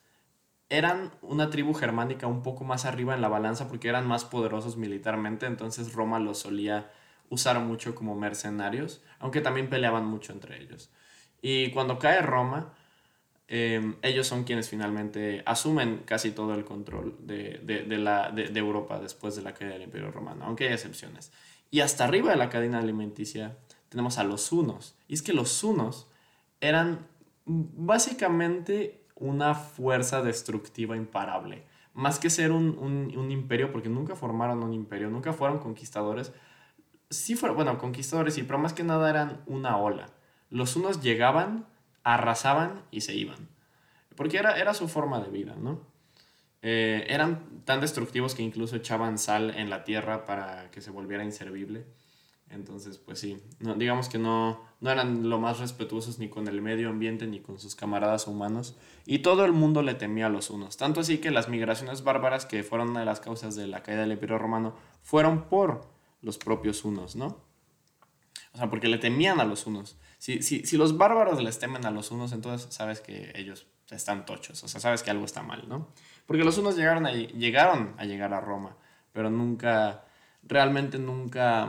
eran 0.69 1.13
una 1.23 1.51
tribu 1.51 1.73
germánica 1.75 2.27
un 2.27 2.43
poco 2.43 2.65
más 2.65 2.85
arriba 2.85 3.15
en 3.15 3.23
la 3.23 3.29
balanza 3.29 3.69
porque 3.69 3.89
eran 3.89 4.07
más 4.07 4.25
poderosos 4.25 4.77
militarmente, 4.77 5.47
entonces 5.47 5.95
Roma 5.95 6.19
los 6.19 6.39
solía 6.39 6.91
usar 7.31 7.59
mucho 7.61 7.95
como 7.95 8.15
mercenarios, 8.15 9.03
aunque 9.19 9.41
también 9.41 9.71
peleaban 9.71 10.07
mucho 10.07 10.33
entre 10.33 10.63
ellos. 10.63 10.91
Y 11.41 11.71
cuando 11.71 11.99
cae 11.99 12.21
Roma, 12.21 12.75
Em, 13.51 13.97
ellos 14.03 14.27
son 14.27 14.45
quienes 14.45 14.69
finalmente 14.69 15.43
asumen 15.47 16.03
casi 16.05 16.33
todo 16.33 16.53
el 16.55 16.67
control 16.67 17.17
de, 17.21 17.59
de, 17.65 17.99
la, 17.99 18.31
de, 18.31 18.59
Europa 18.59 19.01
después 19.01 19.37
de 19.37 19.43
la 19.43 19.55
caída 19.55 19.73
del 19.73 19.85
Imperio 19.85 20.11
Romano, 20.11 20.45
aunque 20.45 20.69
hay 20.69 20.75
excepciones. 20.75 21.33
Y 21.71 21.81
hasta 21.81 22.05
arriba 22.05 22.31
de 22.31 22.37
la 22.37 22.51
cadena 22.51 22.79
alimenticia 22.79 23.57
tenemos 23.89 24.19
a 24.19 24.25
los 24.25 24.53
hunos. 24.53 24.97
Y 25.09 25.15
es 25.15 25.23
que 25.23 25.33
los 25.33 25.65
hunos 25.65 26.09
eran 26.61 27.07
básicamente 27.47 29.03
una 29.15 29.55
fuerza 29.55 30.21
destructiva 30.21 30.95
imparable. 30.97 31.65
Más 31.95 32.19
que 32.19 32.29
ser 32.29 32.53
un, 32.53 32.79
un, 32.79 33.31
imperio, 33.31 33.73
porque 33.73 33.89
nunca 33.89 34.15
formaron 34.15 34.63
un 34.63 34.75
imperio, 34.75 35.09
nunca 35.09 35.33
fueron 35.33 35.59
conquistadores. 35.59 36.33
Sí 37.09 37.35
fueron, 37.35 37.57
bueno, 37.57 37.79
conquistadores 37.79 38.35
sí, 38.35 38.43
pero 38.43 38.59
más 38.59 38.75
que 38.75 38.85
nada 38.85 39.09
eran 39.09 39.41
una 39.47 39.79
ola. 39.79 40.11
Los 40.51 40.77
hunos 40.77 41.01
llegaban 41.01 41.67
arrasaban 42.05 42.83
y 42.91 43.03
se 43.03 43.15
iban. 43.15 43.49
Porque 44.17 44.39
era, 44.39 44.59
era 44.59 44.75
su 44.75 44.89
forma 44.89 45.21
de 45.21 45.31
vida, 45.31 45.55
¿no? 45.57 45.81
Eh, 46.63 47.07
eran 47.09 47.63
tan 47.65 47.81
destructivos 47.81 48.35
que 48.35 48.43
incluso 48.43 48.77
echaban 48.77 49.19
sal 49.19 49.55
en 49.57 49.71
la 49.71 49.85
tierra 49.85 50.25
para 50.25 50.71
que 50.71 50.81
se 50.81 50.91
volviera 50.91 51.25
inservible. 51.25 51.85
Entonces, 52.51 52.99
pues 52.99 53.21
sí, 53.21 53.43
no, 53.61 53.75
digamos 53.75 54.09
que 54.09 54.19
no, 54.19 54.63
no 54.81 54.91
eran 54.91 55.29
lo 55.29 55.39
más 55.39 55.59
respetuosos 55.59 56.19
ni 56.19 56.29
con 56.29 56.49
el 56.49 56.63
medio 56.63 56.89
ambiente 56.89 57.27
ni 57.27 57.41
con 57.41 57.59
sus 57.59 57.75
camaradas 57.75 58.27
humanos. 58.27 58.77
Y 59.05 59.19
todo 59.19 59.45
el 59.45 59.53
mundo 59.53 59.83
le 59.83 59.95
temía 59.95 60.27
a 60.27 60.31
los 60.31 60.49
unos. 60.49 60.77
Tanto 60.77 61.01
así 61.01 61.19
que 61.19 61.31
las 61.31 61.49
migraciones 61.49 62.03
bárbaras, 62.03 62.47
que 62.47 62.63
fueron 62.63 62.91
una 62.91 63.01
de 63.01 63.07
las 63.07 63.21
causas 63.21 63.55
de 63.55 63.67
la 63.67 63.83
caída 63.83 64.01
del 64.01 64.13
Imperio 64.13 64.39
Romano, 64.39 64.75
fueron 65.03 65.45
por 65.45 65.87
los 66.23 66.39
propios 66.39 66.85
unos, 66.85 67.17
¿no? 67.17 67.39
O 68.55 68.57
sea, 68.59 68.71
porque 68.71 68.89
le 68.89 68.99
temían 68.99 69.41
a 69.41 69.45
los 69.45 69.67
unos. 69.67 69.97
Si, 70.19 70.43
si, 70.43 70.65
si 70.67 70.77
los 70.77 70.99
bárbaros 70.99 71.43
les 71.43 71.59
temen 71.59 71.87
a 71.87 71.91
los 71.91 72.11
unos, 72.11 72.33
entonces 72.33 72.75
sabes 72.75 73.01
que 73.01 73.33
ellos 73.37 73.67
están 73.97 74.27
tochos. 74.27 74.63
O 74.63 74.69
sea, 74.69 74.81
sabes 74.81 75.03
que 75.03 75.11
algo 75.11 75.25
está 75.25 75.43
mal, 75.43 75.69
¿no? 75.69 75.89
Porque 76.27 76.45
los 76.45 76.59
unos 76.59 76.77
llegaron 76.77 77.07
a, 77.07 77.13
llegaron 77.13 77.95
a 77.97 78.05
llegar 78.05 78.35
a 78.35 78.41
Roma, 78.41 78.77
pero 79.13 79.31
nunca, 79.31 80.05
realmente 80.43 80.99
nunca, 80.99 81.69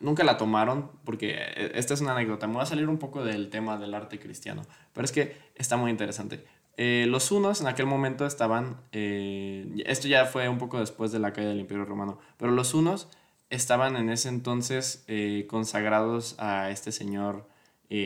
nunca 0.00 0.24
la 0.24 0.36
tomaron, 0.36 0.92
porque 1.04 1.34
eh, 1.36 1.72
esta 1.74 1.94
es 1.94 2.00
una 2.00 2.12
anécdota. 2.12 2.46
Me 2.46 2.54
voy 2.54 2.62
a 2.62 2.66
salir 2.66 2.88
un 2.88 2.98
poco 2.98 3.24
del 3.24 3.50
tema 3.50 3.78
del 3.78 3.94
arte 3.94 4.18
cristiano, 4.18 4.62
pero 4.92 5.04
es 5.04 5.12
que 5.12 5.36
está 5.56 5.76
muy 5.76 5.90
interesante. 5.90 6.44
Eh, 6.76 7.06
los 7.08 7.32
unos 7.32 7.60
en 7.60 7.66
aquel 7.66 7.86
momento 7.86 8.24
estaban, 8.24 8.80
eh, 8.92 9.82
esto 9.84 10.08
ya 10.08 10.26
fue 10.26 10.48
un 10.48 10.58
poco 10.58 10.78
después 10.78 11.12
de 11.12 11.18
la 11.18 11.32
caída 11.32 11.50
del 11.50 11.60
Imperio 11.60 11.84
Romano, 11.84 12.18
pero 12.38 12.52
los 12.52 12.72
unos 12.72 13.08
estaban 13.50 13.96
en 13.96 14.08
ese 14.08 14.30
entonces 14.30 15.04
consagrados 15.46 16.36
a 16.38 16.70
este 16.70 16.90
señor 16.90 17.46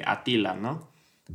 Atila, 0.04 0.54
¿no? 0.54 0.90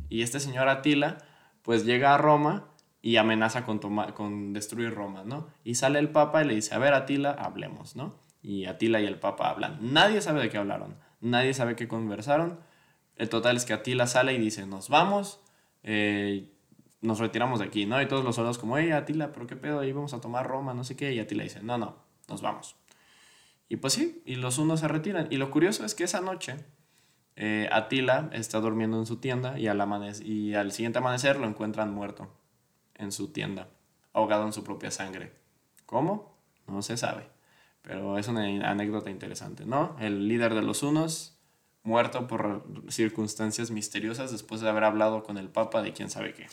Y 0.08 0.22
este 0.22 0.40
señor 0.40 0.68
Atila, 0.68 1.18
pues 1.62 1.84
llega 1.84 2.14
a 2.14 2.18
Roma 2.18 2.68
y 3.02 3.16
amenaza 3.16 3.64
con, 3.64 3.78
con 3.78 4.52
destruir 4.52 4.94
Roma, 4.94 5.24
¿no? 5.24 5.48
Y 5.64 5.74
sale 5.74 5.98
el 5.98 6.10
Papa 6.10 6.42
y 6.42 6.46
le 6.46 6.54
dice, 6.54 6.74
a 6.74 6.78
ver, 6.78 6.94
Atila, 6.94 7.32
hablemos, 7.32 7.96
¿no? 7.96 8.16
Y 8.42 8.66
Atila 8.66 9.00
y 9.00 9.06
el 9.06 9.18
Papa 9.18 9.50
hablan. 9.50 9.78
Nadie 9.80 10.20
sabe 10.20 10.40
de 10.40 10.50
qué 10.50 10.58
hablaron, 10.58 10.96
nadie 11.20 11.54
sabe 11.54 11.76
qué 11.76 11.88
conversaron. 11.88 12.60
El 13.16 13.28
total 13.28 13.56
es 13.56 13.64
que 13.64 13.72
Atila 13.72 14.06
sale 14.06 14.34
y 14.34 14.38
dice, 14.38 14.66
nos 14.66 14.88
vamos, 14.88 15.40
eh, 15.82 16.52
nos 17.00 17.18
retiramos 17.18 17.58
de 17.58 17.66
aquí, 17.66 17.86
¿no? 17.86 18.00
Y 18.00 18.06
todos 18.06 18.24
los 18.24 18.36
soldados 18.36 18.58
como, 18.58 18.78
hey, 18.78 18.92
Atila, 18.92 19.32
pero 19.32 19.46
qué 19.46 19.56
pedo, 19.56 19.80
ahí 19.80 19.92
vamos 19.92 20.14
a 20.14 20.20
tomar 20.20 20.46
Roma, 20.46 20.72
no 20.74 20.84
sé 20.84 20.96
qué. 20.96 21.12
Y 21.12 21.18
Atila 21.18 21.42
dice, 21.42 21.62
no, 21.62 21.78
no, 21.78 21.96
nos 22.28 22.40
vamos. 22.40 22.76
Y 23.68 23.76
pues 23.76 23.94
sí, 23.94 24.22
y 24.24 24.36
los 24.36 24.58
unos 24.58 24.80
se 24.80 24.88
retiran. 24.88 25.26
Y 25.30 25.38
lo 25.38 25.50
curioso 25.50 25.84
es 25.84 25.94
que 25.94 26.04
esa 26.04 26.20
noche 26.20 26.56
eh, 27.36 27.68
Atila 27.72 28.30
está 28.32 28.60
durmiendo 28.60 28.98
en 28.98 29.06
su 29.06 29.16
tienda 29.16 29.58
y 29.58 29.66
al, 29.66 29.80
y 30.24 30.54
al 30.54 30.72
siguiente 30.72 30.98
amanecer 30.98 31.38
lo 31.38 31.46
encuentran 31.46 31.92
muerto 31.92 32.32
en 32.94 33.12
su 33.12 33.32
tienda, 33.32 33.68
ahogado 34.12 34.46
en 34.46 34.52
su 34.52 34.64
propia 34.64 34.90
sangre. 34.90 35.32
¿Cómo? 35.86 36.36
No 36.66 36.82
se 36.82 36.96
sabe. 36.96 37.26
Pero 37.82 38.16
es 38.18 38.28
una 38.28 38.70
anécdota 38.70 39.10
interesante, 39.10 39.66
¿no? 39.66 39.96
El 39.98 40.28
líder 40.28 40.54
de 40.54 40.62
los 40.62 40.82
unos, 40.82 41.38
muerto 41.82 42.28
por 42.28 42.64
circunstancias 42.88 43.70
misteriosas 43.70 44.30
después 44.30 44.60
de 44.60 44.68
haber 44.68 44.84
hablado 44.84 45.22
con 45.24 45.36
el 45.36 45.48
Papa 45.48 45.82
de 45.82 45.92
quién 45.92 46.10
sabe 46.10 46.32
qué. 46.32 46.46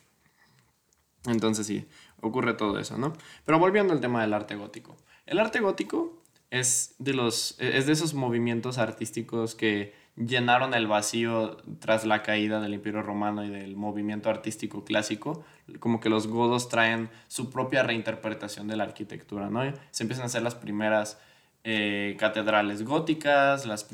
Entonces 1.25 1.67
sí, 1.67 1.85
ocurre 2.21 2.53
todo 2.53 2.79
eso, 2.79 2.97
¿no? 2.97 3.13
Pero 3.45 3.59
volviendo 3.59 3.93
al 3.93 4.01
tema 4.01 4.21
del 4.21 4.33
arte 4.33 4.55
gótico. 4.55 4.97
El 5.25 5.37
arte 5.39 5.59
gótico 5.59 6.23
es 6.49 6.95
de, 6.97 7.13
los, 7.13 7.55
es 7.59 7.85
de 7.85 7.93
esos 7.93 8.13
movimientos 8.13 8.77
artísticos 8.77 9.53
que 9.53 9.93
llenaron 10.19 10.73
el 10.73 10.87
vacío 10.87 11.57
tras 11.79 12.05
la 12.05 12.21
caída 12.21 12.59
del 12.59 12.73
Imperio 12.73 13.01
Romano 13.01 13.45
y 13.45 13.49
del 13.49 13.75
movimiento 13.77 14.29
artístico 14.29 14.83
clásico, 14.83 15.45
como 15.79 15.99
que 15.99 16.09
los 16.09 16.27
godos 16.27 16.67
traen 16.67 17.09
su 17.27 17.49
propia 17.49 17.83
reinterpretación 17.83 18.67
de 18.67 18.75
la 18.75 18.83
arquitectura, 18.83 19.49
¿no? 19.49 19.61
Se 19.91 20.03
empiezan 20.03 20.23
a 20.23 20.25
hacer 20.25 20.41
las 20.41 20.55
primeras 20.55 21.19
eh, 21.63 22.17
catedrales 22.19 22.83
góticas, 22.83 23.65
las 23.65 23.87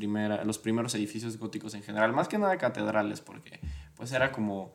los 0.44 0.58
primeros 0.58 0.94
edificios 0.94 1.38
góticos 1.38 1.74
en 1.74 1.82
general, 1.82 2.12
más 2.12 2.28
que 2.28 2.38
nada 2.38 2.58
catedrales, 2.58 3.20
porque 3.20 3.60
pues 3.96 4.12
era 4.12 4.32
como, 4.32 4.72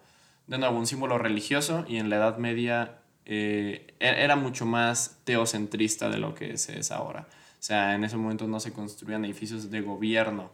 de 0.48 0.58
nuevo, 0.58 0.77
un 0.77 0.88
símbolo 0.88 1.17
religioso 1.17 1.86
y 1.88 1.98
en 1.98 2.10
la 2.10 2.15
Edad 2.15 2.38
Media 2.38 3.00
eh, 3.25 3.93
e-, 4.00 4.24
era 4.24 4.36
mucho 4.38 4.65
más 4.65 5.20
teocentrista 5.25 6.10
de 6.10 6.17
lo 6.17 6.34
que 6.34 6.58
se 6.58 6.79
es 6.79 6.91
ahora. 6.91 7.27
O 7.29 7.63
sea, 7.63 7.93
en 7.93 8.03
ese 8.03 8.17
momento 8.17 8.48
no 8.48 8.60
se 8.60 8.74
construían 8.74 9.24
edificios 9.25 9.70
de 9.70 9.81
gobierno, 9.81 10.51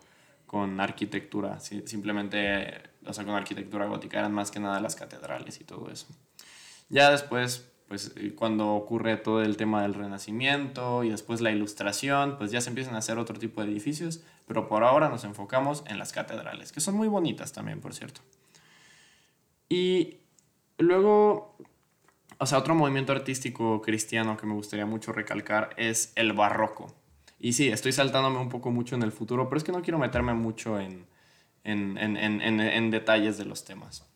con 0.48 0.80
arquitectura, 0.80 1.60
simplemente, 1.60 2.82
o 3.06 3.14
sea, 3.14 3.26
con 3.26 3.36
arquitectura 3.36 3.86
gótica, 3.86 4.18
eran 4.18 4.32
más 4.34 4.50
que 4.50 4.60
nada 4.60 4.80
las 4.80 4.96
catedrales 4.96 5.60
y 5.60 5.66
todo 5.66 5.92
eso. 5.92 6.08
Ya 6.90 7.12
después, 7.12 7.70
pues 7.90 8.14
eh, 8.16 8.34
cuando 8.34 8.74
ocurre 8.74 9.18
todo 9.18 9.42
el 9.42 9.58
tema 9.58 9.82
del 9.82 9.94
renacimiento 9.94 11.04
y 11.04 11.10
después 11.10 11.42
la 11.42 11.52
ilustración, 11.52 12.38
pues 12.38 12.52
ya 12.52 12.62
se 12.62 12.70
empiezan 12.70 12.96
a 12.96 13.00
hacer 13.00 13.18
otro 13.20 13.38
tipo 13.38 13.62
de 13.62 13.70
edificios, 13.70 14.24
pero 14.48 14.70
por 14.70 14.86
ahora 14.86 15.10
nos 15.10 15.26
enfocamos 15.26 15.84
en 15.88 16.00
las 16.00 16.14
catedrales, 16.14 16.72
que 16.72 16.80
son 16.80 16.96
muy 16.96 17.10
bonitas 17.10 17.52
también, 17.52 17.82
por 17.82 17.94
cierto. 17.94 18.22
Y 19.68 20.20
luego, 20.78 21.58
o 22.38 22.46
sea, 22.46 22.58
otro 22.58 22.74
movimiento 22.74 23.12
artístico 23.12 23.82
cristiano 23.82 24.38
que 24.38 24.46
me 24.46 24.54
gustaría 24.54 24.86
mucho 24.86 25.12
recalcar 25.12 25.72
es 25.76 26.14
el 26.16 26.32
barroco. 26.32 26.96
Y 27.40 27.54
sí, 27.54 27.70
estoy 27.70 27.92
saltándome 27.92 28.40
un 28.40 28.50
poco 28.50 28.72
mucho 28.72 28.96
en 28.96 29.04
el 29.04 29.12
futuro, 29.12 29.48
pero 29.48 29.58
es 29.58 29.64
que 29.64 29.72
no 29.72 29.82
quiero 29.82 30.00
meterme 30.00 30.34
mucho 30.34 30.80
en, 30.80 31.06
en, 31.64 31.98
en, 31.98 32.42
en 32.42 32.92
detalles 32.92 33.38
de 33.38 33.46
los 33.46 33.64
temas. 33.64 34.08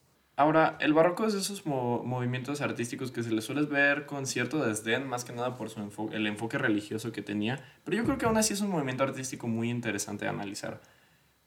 Ahora, 0.42 0.78
el 0.80 0.94
barroco 0.94 1.28
es 1.28 1.34
de 1.34 1.40
esos 1.40 1.68
movimientos 1.68 2.62
artísticos 2.62 3.12
que 3.12 3.22
se 3.22 3.32
le 3.32 3.42
suele 3.42 3.62
ver 3.64 4.08
con 4.08 4.26
cierto 4.26 4.66
desdén, 4.66 5.08
más 5.08 5.24
que 5.24 5.34
nada 5.34 5.56
por 5.56 5.70
su 5.70 6.10
el 6.12 6.26
enfoque 6.26 6.58
religioso 6.58 7.12
que 7.12 7.22
tenía, 7.22 7.64
pero 7.84 7.98
yo 7.98 8.06
creo 8.06 8.18
que 8.18 8.26
aún 8.26 8.38
así 8.38 8.54
es 8.54 8.62
un 8.62 8.70
movimiento 8.70 9.04
artístico 9.04 9.48
muy 9.48 9.70
interesante 9.70 10.26
de 10.26 10.30
analizar. 10.30 10.82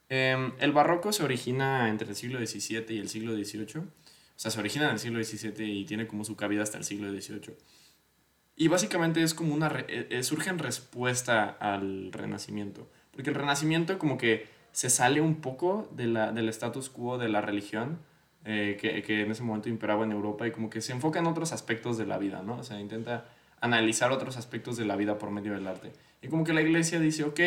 Em, 0.07 0.53
el 0.59 0.71
barroco 0.71 1.11
se 1.11 1.23
origina 1.23 1.89
entre 1.89 2.07
el 2.07 2.15
siglo 2.15 2.39
XVII 2.39 2.85
y 2.95 2.99
el 2.99 3.09
siglo 3.09 3.33
XVIII, 3.35 3.79
o 3.79 3.85
sea, 4.37 4.51
se 4.51 4.59
origina 4.59 4.85
en 4.85 4.91
el 4.91 4.99
siglo 4.99 5.21
XVII 5.21 5.65
y 5.65 5.83
tiene 5.85 6.07
como 6.07 6.23
su 6.23 6.37
cabida 6.37 6.63
hasta 6.63 6.77
el 6.77 6.85
siglo 6.85 7.11
XVIII. 7.11 7.53
Y 8.55 8.67
básicamente 8.67 9.21
es 9.21 9.33
como 9.33 9.53
una... 9.53 9.67
Eh, 9.87 10.07
eh, 10.09 10.23
surge 10.23 10.49
en 10.49 10.59
respuesta 10.59 11.57
al 11.59 12.11
renacimiento. 12.11 12.87
Porque 13.11 13.29
el 13.29 13.35
renacimiento 13.35 13.97
como 13.99 14.17
que 14.17 14.47
se 14.71 14.89
sale 14.89 15.21
un 15.21 15.35
poco 15.35 15.89
de 15.91 16.07
la, 16.07 16.31
del 16.31 16.49
status 16.49 16.89
quo 16.89 17.17
de 17.17 17.29
la 17.29 17.41
religión 17.41 17.99
eh, 18.43 18.77
que, 18.79 19.01
que, 19.01 19.21
en 19.21 19.31
ese 19.31 19.41
momento 19.41 19.69
imperaba 19.69 20.03
en 20.03 20.11
Europa 20.11 20.47
y 20.47 20.51
como 20.51 20.69
que 20.69 20.81
se 20.81 20.91
enfoca 20.91 21.19
en 21.19 21.27
otros 21.27 21.51
aspectos 21.51 21.97
de 21.97 22.05
la 22.05 22.17
vida, 22.17 22.43
¿no? 22.43 22.57
O 22.57 22.63
sea, 22.63 22.79
intenta 22.79 23.25
analizar 23.59 24.11
otros 24.11 24.37
aspectos 24.37 24.77
de 24.77 24.85
la 24.85 24.95
vida 24.95 25.17
por 25.17 25.31
medio 25.31 25.53
del 25.53 25.65
arte. 25.67 25.91
Y 26.21 26.27
como 26.27 26.43
que 26.43 26.53
la 26.53 26.61
iglesia 26.61 26.99
dice, 26.99 27.23
ok, 27.23 27.39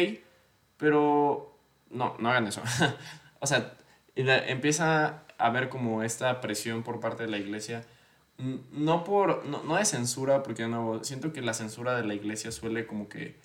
pero 0.76 1.56
no, 1.90 2.16
no 2.18 2.30
hagan 2.30 2.46
eso. 2.46 2.62
o 3.40 3.46
sea, 3.46 3.74
empieza 4.16 5.06
a 5.06 5.46
haber 5.46 5.68
como 5.68 6.02
esta 6.02 6.40
presión 6.40 6.82
por 6.82 6.98
parte 7.00 7.24
de 7.24 7.30
la 7.30 7.38
iglesia 7.38 7.84
no 8.38 9.04
por, 9.04 9.44
no, 9.46 9.62
no 9.64 9.76
de 9.76 9.84
censura, 9.84 10.42
porque 10.42 10.66
nuevo, 10.66 11.02
siento 11.02 11.32
que 11.32 11.42
la 11.42 11.54
censura 11.54 11.96
de 11.96 12.06
la 12.06 12.14
iglesia 12.14 12.52
suele 12.52 12.86
como 12.86 13.08
que 13.08 13.36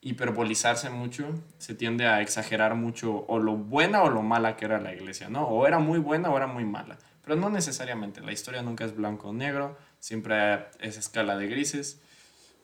hiperbolizarse 0.00 0.90
mucho, 0.90 1.32
se 1.58 1.74
tiende 1.74 2.06
a 2.06 2.20
exagerar 2.20 2.74
mucho 2.74 3.24
o 3.28 3.38
lo 3.38 3.54
buena 3.54 4.02
o 4.02 4.10
lo 4.10 4.22
mala 4.22 4.56
que 4.56 4.64
era 4.64 4.80
la 4.80 4.92
iglesia, 4.92 5.28
¿no? 5.28 5.46
O 5.46 5.66
era 5.66 5.78
muy 5.78 6.00
buena 6.00 6.28
o 6.30 6.36
era 6.36 6.48
muy 6.48 6.64
mala, 6.64 6.98
pero 7.24 7.36
no 7.36 7.48
necesariamente, 7.50 8.20
la 8.20 8.32
historia 8.32 8.62
nunca 8.62 8.84
es 8.84 8.96
blanco 8.96 9.28
o 9.28 9.32
negro, 9.32 9.78
siempre 10.00 10.66
es 10.80 10.98
escala 10.98 11.36
de 11.36 11.46
grises, 11.46 12.00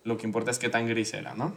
lo 0.02 0.16
que 0.16 0.26
importa 0.26 0.50
es 0.50 0.58
qué 0.58 0.68
tan 0.68 0.88
gris 0.88 1.14
era, 1.14 1.34
¿no? 1.34 1.54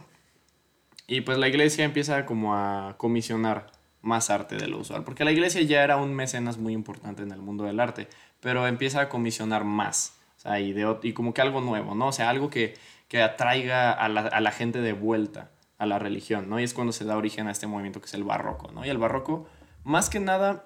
Y 1.08 1.22
pues 1.22 1.36
la 1.36 1.48
iglesia 1.48 1.84
empieza 1.84 2.24
como 2.26 2.54
a 2.54 2.94
comisionar 2.96 3.72
más 4.02 4.30
arte 4.30 4.56
de 4.56 4.68
lo 4.68 4.78
usual, 4.78 5.02
porque 5.02 5.24
la 5.24 5.32
iglesia 5.32 5.62
ya 5.62 5.82
era 5.82 5.96
un 5.96 6.14
mecenas 6.14 6.58
muy 6.58 6.72
importante 6.72 7.22
en 7.22 7.32
el 7.32 7.40
mundo 7.40 7.64
del 7.64 7.80
arte, 7.80 8.08
pero 8.42 8.66
empieza 8.66 9.00
a 9.00 9.08
comisionar 9.08 9.64
más, 9.64 10.18
o 10.36 10.40
sea, 10.40 10.60
y, 10.60 10.72
de, 10.72 10.98
y 11.04 11.12
como 11.12 11.32
que 11.32 11.40
algo 11.40 11.60
nuevo, 11.60 11.94
¿no? 11.94 12.08
O 12.08 12.12
sea, 12.12 12.28
algo 12.28 12.50
que, 12.50 12.74
que 13.06 13.22
atraiga 13.22 13.92
a 13.92 14.08
la, 14.08 14.22
a 14.22 14.40
la, 14.40 14.50
gente 14.50 14.80
de 14.80 14.92
vuelta 14.92 15.52
a 15.78 15.86
la 15.86 16.00
religión, 16.00 16.50
¿no? 16.50 16.58
Y 16.58 16.64
es 16.64 16.74
cuando 16.74 16.92
se 16.92 17.04
da 17.04 17.16
origen 17.16 17.46
a 17.46 17.52
este 17.52 17.68
movimiento 17.68 18.00
que 18.00 18.06
es 18.06 18.14
el 18.14 18.24
barroco, 18.24 18.72
¿no? 18.72 18.84
Y 18.84 18.88
el 18.88 18.98
barroco, 18.98 19.46
más 19.84 20.10
que 20.10 20.18
nada, 20.18 20.64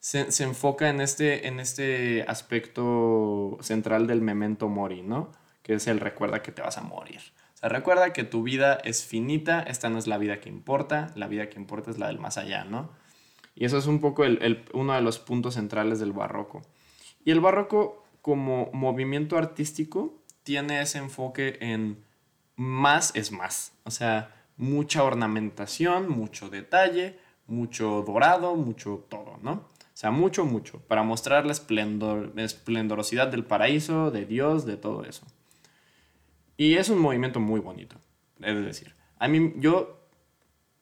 se, 0.00 0.32
se 0.32 0.42
enfoca 0.42 0.88
en 0.88 1.00
este, 1.00 1.46
en 1.46 1.60
este 1.60 2.24
aspecto 2.26 3.58
central 3.60 4.08
del 4.08 4.20
memento 4.20 4.68
mori, 4.68 5.02
¿no? 5.02 5.30
Que 5.62 5.74
es 5.74 5.86
el 5.86 6.00
recuerda 6.00 6.42
que 6.42 6.50
te 6.50 6.62
vas 6.62 6.78
a 6.78 6.82
morir. 6.82 7.20
O 7.54 7.56
sea, 7.58 7.68
recuerda 7.68 8.12
que 8.12 8.24
tu 8.24 8.42
vida 8.42 8.74
es 8.82 9.04
finita, 9.04 9.60
esta 9.62 9.88
no 9.88 9.98
es 9.98 10.08
la 10.08 10.18
vida 10.18 10.40
que 10.40 10.48
importa, 10.48 11.12
la 11.14 11.28
vida 11.28 11.48
que 11.48 11.60
importa 11.60 11.92
es 11.92 11.98
la 11.98 12.08
del 12.08 12.18
más 12.18 12.38
allá, 12.38 12.64
¿no? 12.64 12.90
Y 13.54 13.66
eso 13.66 13.78
es 13.78 13.86
un 13.86 14.00
poco 14.00 14.24
el, 14.24 14.42
el, 14.42 14.64
uno 14.72 14.94
de 14.94 15.00
los 15.00 15.20
puntos 15.20 15.54
centrales 15.54 16.00
del 16.00 16.12
barroco. 16.12 16.62
Y 17.24 17.30
el 17.30 17.40
barroco 17.40 18.04
como 18.22 18.70
movimiento 18.72 19.36
artístico 19.38 20.14
tiene 20.42 20.80
ese 20.80 20.98
enfoque 20.98 21.58
en 21.60 22.04
más 22.56 23.14
es 23.14 23.32
más. 23.32 23.72
O 23.84 23.90
sea, 23.90 24.34
mucha 24.56 25.02
ornamentación, 25.02 26.08
mucho 26.08 26.48
detalle, 26.48 27.18
mucho 27.46 28.02
dorado, 28.06 28.54
mucho 28.56 29.06
todo, 29.08 29.38
¿no? 29.42 29.52
O 29.52 29.96
sea, 29.96 30.10
mucho, 30.10 30.44
mucho, 30.44 30.80
para 30.80 31.02
mostrar 31.04 31.46
la 31.46 31.52
esplendor, 31.52 32.32
esplendorosidad 32.36 33.28
del 33.28 33.44
paraíso, 33.44 34.10
de 34.10 34.26
Dios, 34.26 34.66
de 34.66 34.76
todo 34.76 35.04
eso. 35.04 35.24
Y 36.56 36.74
es 36.74 36.88
un 36.88 36.98
movimiento 36.98 37.38
muy 37.40 37.60
bonito, 37.60 37.96
es 38.40 38.64
decir. 38.64 38.94
A 39.18 39.28
mí, 39.28 39.54
yo 39.56 40.00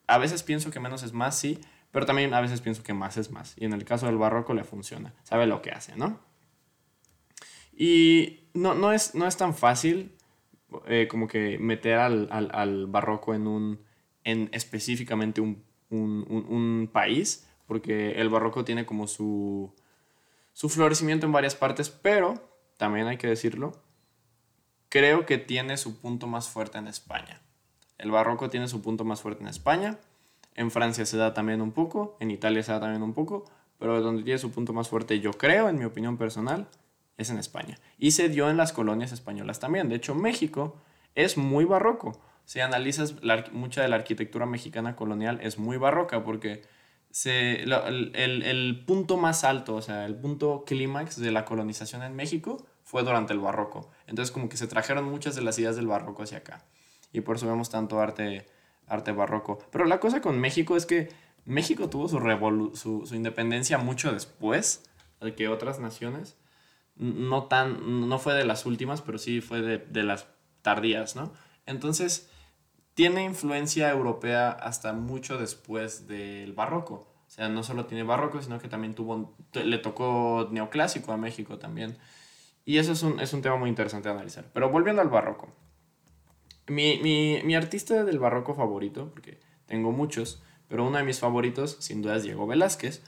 a 0.07 0.17
veces 0.17 0.41
pienso 0.41 0.71
que 0.71 0.79
menos 0.79 1.03
es 1.03 1.13
más, 1.13 1.37
sí, 1.37 1.59
pero 1.91 2.07
también 2.07 2.33
a 2.33 2.41
veces 2.41 2.61
pienso 2.61 2.81
que 2.81 2.93
más 2.93 3.17
es 3.17 3.29
más. 3.29 3.53
Y 3.57 3.65
en 3.65 3.73
el 3.73 3.85
caso 3.85 4.07
del 4.07 4.17
barroco 4.17 4.55
le 4.55 4.63
funciona, 4.63 5.13
sabe 5.23 5.45
lo 5.45 5.61
que 5.61 5.71
hace, 5.71 5.95
¿no? 5.95 6.19
Y 7.75 8.47
no, 8.53 8.75
no, 8.75 8.91
es, 8.91 9.15
no 9.15 9.27
es 9.27 9.37
tan 9.37 9.55
fácil 9.55 10.11
eh, 10.87 11.07
como 11.09 11.27
que 11.27 11.57
meter 11.59 11.97
al, 11.97 12.27
al, 12.31 12.49
al, 12.53 12.87
barroco 12.87 13.33
en 13.33 13.47
un 13.47 13.79
en 14.23 14.49
específicamente 14.53 15.41
un, 15.41 15.63
un, 15.89 16.25
un, 16.29 16.89
país, 16.91 17.47
porque 17.67 18.13
el 18.21 18.29
barroco 18.29 18.63
tiene 18.63 18.85
como 18.85 19.07
su, 19.07 19.73
su 20.53 20.69
florecimiento 20.69 21.25
en 21.25 21.33
varias 21.33 21.55
partes, 21.55 21.89
pero 21.89 22.41
también 22.77 23.07
hay 23.07 23.17
que 23.17 23.27
decirlo, 23.27 23.73
creo 24.89 25.25
que 25.25 25.37
tiene 25.37 25.75
su 25.77 25.99
punto 25.99 26.25
más 26.25 26.47
fuerte 26.47 26.77
en 26.77 26.87
España. 26.87 27.41
El 27.97 28.11
barroco 28.11 28.49
tiene 28.49 28.67
su 28.67 28.81
punto 28.81 29.03
más 29.03 29.21
fuerte 29.21 29.41
en 29.41 29.49
España, 29.49 29.99
en 30.55 30.71
Francia 30.71 31.05
se 31.05 31.17
da 31.17 31.33
también 31.33 31.61
un 31.61 31.71
poco, 31.71 32.15
en 32.19 32.31
Italia 32.31 32.63
se 32.63 32.71
da 32.71 32.79
también 32.79 33.03
un 33.03 33.13
poco, 33.13 33.45
pero 33.79 34.01
donde 34.01 34.23
tiene 34.23 34.39
su 34.39 34.51
punto 34.51 34.71
más 34.71 34.87
fuerte, 34.87 35.19
yo 35.19 35.33
creo, 35.33 35.67
en 35.67 35.77
mi 35.77 35.85
opinión 35.85 36.17
personal, 36.17 36.67
es 37.17 37.29
en 37.29 37.37
España. 37.37 37.77
Y 37.97 38.11
se 38.11 38.29
dio 38.29 38.49
en 38.49 38.57
las 38.57 38.73
colonias 38.73 39.11
españolas 39.11 39.59
también. 39.59 39.89
De 39.89 39.95
hecho, 39.95 40.15
México 40.15 40.81
es 41.15 41.37
muy 41.37 41.65
barroco. 41.65 42.19
Si 42.45 42.59
analizas 42.59 43.15
mucha 43.51 43.81
de 43.81 43.87
la 43.87 43.95
arquitectura 43.95 44.45
mexicana 44.45 44.95
colonial 44.95 45.39
es 45.41 45.57
muy 45.57 45.77
barroca 45.77 46.23
porque 46.23 46.63
se, 47.13 47.63
el, 47.63 48.83
punto 48.85 49.17
más 49.17 49.43
alto, 49.43 49.75
o 49.75 49.81
sea, 49.81 50.05
el 50.05 50.15
punto 50.15 50.63
clímax 50.65 51.19
de 51.19 51.31
la 51.31 51.45
colonización 51.45 52.01
en 52.03 52.15
México 52.15 52.65
fue 52.83 53.03
durante 53.03 53.33
el 53.33 53.39
barroco. 53.39 53.91
Entonces 54.07 54.31
como 54.31 54.49
que 54.49 54.57
se 54.57 54.67
trajeron 54.67 55.05
muchas 55.05 55.35
de 55.35 55.41
las 55.41 55.57
ideas 55.59 55.75
del 55.75 55.87
barroco 55.87 56.23
hacia 56.23 56.39
acá. 56.39 56.65
Y 57.13 57.21
por 57.21 57.35
eso 57.35 57.47
vemos 57.47 57.69
tanto 57.69 58.01
arte, 58.01 58.47
arte 58.87 59.11
barroco. 59.11 59.59
Pero 59.71 59.85
la 59.85 59.99
cosa 59.99 60.21
con 60.21 60.39
México 60.39 60.75
es 60.75 60.85
que 60.85 61.09
México 61.45 61.89
tuvo 61.89 62.07
su, 62.07 63.05
su, 63.05 63.15
independencia 63.15 63.77
mucho 63.77 64.11
después 64.11 64.83
de 65.21 65.35
que 65.35 65.47
otras 65.47 65.79
naciones. 65.79 66.35
No, 66.95 67.45
tan, 67.45 68.07
no 68.07 68.19
fue 68.19 68.33
de 68.35 68.45
las 68.45 68.65
últimas, 68.65 69.01
pero 69.01 69.17
sí 69.17 69.41
fue 69.41 69.61
de, 69.61 69.77
de 69.79 70.03
las 70.03 70.27
tardías, 70.61 71.15
¿no? 71.15 71.33
Entonces, 71.65 72.29
tiene 72.93 73.23
influencia 73.23 73.89
europea 73.89 74.51
hasta 74.51 74.93
mucho 74.93 75.37
después 75.37 76.07
del 76.07 76.53
barroco. 76.53 77.13
O 77.27 77.35
sea, 77.35 77.49
no 77.49 77.63
solo 77.63 77.85
tiene 77.85 78.03
barroco, 78.03 78.41
sino 78.41 78.59
que 78.59 78.67
también 78.67 78.93
tuvo, 78.93 79.35
le 79.53 79.77
tocó 79.79 80.49
neoclásico 80.51 81.11
a 81.11 81.17
México 81.17 81.57
también. 81.57 81.97
Y 82.65 82.77
eso 82.77 82.91
es 82.91 83.01
un, 83.01 83.19
es 83.19 83.33
un 83.33 83.41
tema 83.41 83.57
muy 83.57 83.69
interesante 83.69 84.09
de 84.09 84.15
analizar. 84.15 84.45
Pero 84.53 84.69
volviendo 84.69 85.01
al 85.01 85.09
barroco. 85.09 85.51
Mi, 86.67 86.99
mi, 86.99 87.41
mi, 87.43 87.55
artista 87.55 88.03
del 88.03 88.19
barroco 88.19 88.53
favorito, 88.53 89.09
porque 89.09 89.39
tengo 89.65 89.91
muchos, 89.91 90.43
pero 90.69 90.85
uno 90.85 90.97
de 90.97 91.03
mis 91.03 91.19
favoritos 91.19 91.75
sin 91.79 92.01
duda 92.01 92.15
es 92.15 92.23
Diego 92.23 92.47
Velázquez, 92.47 93.03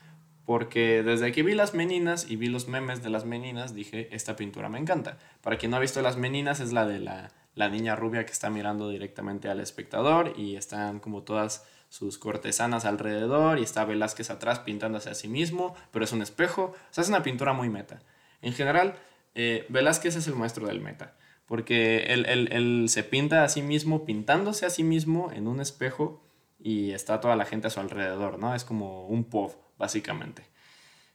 porque 0.45 1.03
desde 1.03 1.31
que 1.31 1.43
vi 1.43 1.55
las 1.55 1.73
meninas 1.73 2.29
y 2.29 2.35
vi 2.35 2.47
los 2.47 2.67
memes 2.67 3.03
de 3.03 3.09
las 3.09 3.25
meninas, 3.25 3.73
dije, 3.73 4.09
esta 4.15 4.35
pintura 4.35 4.69
me 4.69 4.79
encanta. 4.79 5.17
Para 5.41 5.57
quien 5.57 5.71
no 5.71 5.77
ha 5.77 5.81
visto 5.81 6.01
las 6.01 6.17
meninas, 6.17 6.59
es 6.59 6.71
la 6.71 6.85
de 6.85 6.99
la 6.99 7.31
la 7.55 7.69
niña 7.69 7.95
rubia 7.95 8.25
que 8.25 8.33
está 8.33 8.49
mirando 8.49 8.89
directamente 8.89 9.49
al 9.49 9.61
espectador 9.61 10.33
y 10.37 10.57
están 10.57 10.99
como 10.99 11.23
todas 11.23 11.65
sus 11.89 12.17
cortesanas 12.17 12.83
alrededor 12.83 13.57
y 13.57 13.63
está 13.63 13.85
Velázquez 13.85 14.29
atrás 14.29 14.59
pintándose 14.59 15.09
a 15.09 15.15
sí 15.15 15.29
mismo, 15.29 15.73
pero 15.91 16.03
es 16.03 16.11
un 16.11 16.21
espejo. 16.21 16.73
O 16.75 16.93
sea, 16.93 17.03
es 17.03 17.09
una 17.09 17.23
pintura 17.23 17.53
muy 17.53 17.69
meta. 17.69 18.01
En 18.41 18.53
general, 18.53 18.95
eh, 19.33 19.65
Velázquez 19.69 20.17
es 20.17 20.27
el 20.27 20.35
maestro 20.35 20.67
del 20.67 20.81
meta, 20.81 21.15
porque 21.45 22.07
él, 22.09 22.85
se 22.89 23.03
pinta 23.03 23.43
a 23.43 23.49
sí 23.49 23.61
mismo 23.61 24.05
pintándose 24.05 24.65
a 24.65 24.69
sí 24.69 24.83
mismo 24.83 25.31
en 25.31 25.47
un 25.47 25.61
espejo 25.61 26.21
y 26.59 26.91
está 26.91 27.21
toda 27.21 27.37
la 27.37 27.45
gente 27.45 27.67
a 27.67 27.69
su 27.69 27.79
alrededor, 27.79 28.39
¿no? 28.39 28.53
Es 28.53 28.65
como 28.65 29.07
un 29.07 29.23
pop, 29.23 29.53
básicamente. 29.77 30.43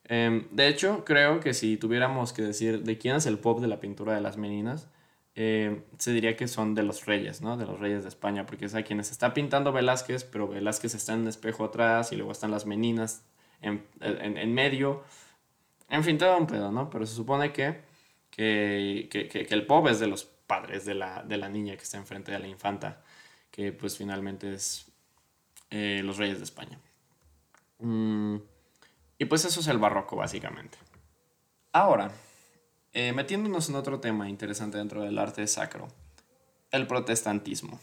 Em, 0.05 0.49
de 0.51 0.69
hecho, 0.69 1.05
creo 1.05 1.41
que 1.41 1.55
si 1.55 1.77
tuviéramos 1.77 2.33
que 2.33 2.43
decir 2.43 2.83
de 2.83 2.99
quién 2.99 3.17
es 3.17 3.27
el 3.27 3.39
pop 3.39 3.61
de 3.61 3.69
la 3.69 3.81
pintura 3.81 4.15
de 4.15 4.21
las 4.21 4.37
meninas, 4.37 4.89
eh, 5.37 5.83
se 5.99 6.13
diría 6.13 6.37
que 6.37 6.49
son 6.49 6.75
de 6.75 6.83
los 6.83 7.07
reyes, 7.07 7.41
¿no? 7.41 7.57
De 7.57 7.65
los 7.65 7.79
reyes 7.79 8.03
de 8.03 8.09
España, 8.09 8.47
porque 8.47 8.65
es 8.67 8.75
a 8.75 8.83
quienes 8.83 9.11
está 9.11 9.33
pintando 9.33 9.73
Velázquez, 9.73 10.25
pero 10.25 10.49
Velázquez 10.49 10.95
está 10.95 11.15
en 11.15 11.21
un 11.21 11.29
espejo 11.29 11.65
atrás 11.65 12.13
y 12.13 12.17
luego 12.17 12.33
están 12.33 12.51
las 12.51 12.67
meninas 12.67 13.25
en, 13.63 13.85
medio. 14.53 15.05
En 15.89 16.05
fin, 16.05 16.19
todo 16.19 16.37
un 16.37 16.47
pedo, 16.47 16.73
¿no? 16.73 16.91
Pero 16.91 17.07
se 17.07 17.15
supone 17.15 17.53
que, 17.53 17.81
que, 18.31 19.47
el 19.51 19.67
pop 19.67 19.87
es 19.89 20.01
de 20.01 20.09
los 20.09 20.25
padres 20.25 20.85
de 20.85 20.95
la, 20.95 21.49
niña 21.49 21.77
que 21.77 21.83
está 21.83 21.99
enfrente 21.99 22.33
de 22.33 22.39
la 22.41 22.49
infanta, 22.49 23.03
que 23.51 23.73
pues 23.73 23.97
finalmente 23.97 24.53
es 24.55 24.91
eh, 25.71 26.01
los 26.05 26.17
reyes 26.19 26.39
de 26.39 26.45
España. 26.45 26.81
Mm, 27.81 28.37
y 29.19 29.25
pues 29.27 29.45
eso 29.45 29.61
es 29.61 29.69
el 29.69 29.79
barroco, 29.79 30.17
básicamente. 30.17 30.79
Ahora, 31.73 32.11
eh, 32.93 33.13
metiéndonos 33.13 33.69
en 33.69 33.77
otro 33.77 34.01
tema 34.01 34.29
interesante 34.29 34.79
dentro 34.79 35.03
del 35.03 35.19
arte 35.19 35.47
sacro, 35.47 35.89
el 36.71 36.87
protestantismo. 36.87 37.79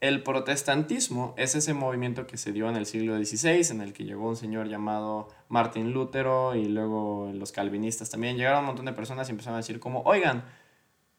El 0.00 0.22
protestantismo 0.22 1.34
es 1.36 1.56
ese 1.56 1.74
movimiento 1.74 2.28
que 2.28 2.36
se 2.36 2.52
dio 2.52 2.68
en 2.68 2.76
el 2.76 2.86
siglo 2.86 3.16
XVI, 3.16 3.72
en 3.72 3.80
el 3.80 3.92
que 3.92 4.04
llegó 4.04 4.28
un 4.28 4.36
señor 4.36 4.68
llamado 4.68 5.28
Martín 5.48 5.92
Lutero 5.92 6.54
y 6.54 6.66
luego 6.66 7.32
los 7.34 7.50
calvinistas 7.50 8.08
también. 8.08 8.36
Llegaron 8.36 8.60
un 8.60 8.66
montón 8.66 8.86
de 8.86 8.92
personas 8.92 9.28
y 9.28 9.32
empezaron 9.32 9.56
a 9.56 9.58
decir 9.58 9.80
como, 9.80 10.02
oigan, 10.02 10.44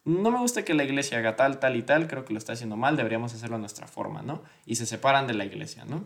no 0.06 0.32
me 0.32 0.39
gusta 0.39 0.63
que 0.63 0.74
la 0.74 0.86
iglesia 0.86 1.17
haga 1.17 1.36
tal, 1.36 1.60
tal 1.60 1.76
y 1.76 1.84
tal, 1.84 2.08
creo 2.08 2.24
que 2.24 2.32
lo 2.32 2.39
está 2.39 2.54
haciendo 2.54 2.78
mal, 2.78 2.95
deberíamos 2.95 3.34
hacerlo 3.34 3.58
a 3.58 3.60
nuestra 3.60 3.86
forma, 3.86 4.22
¿no? 4.22 4.43
Y 4.65 4.76
se 4.76 4.86
separan 4.86 5.28
de 5.28 5.34
la 5.34 5.43
iglesia, 5.43 5.84
¿no? 5.84 6.06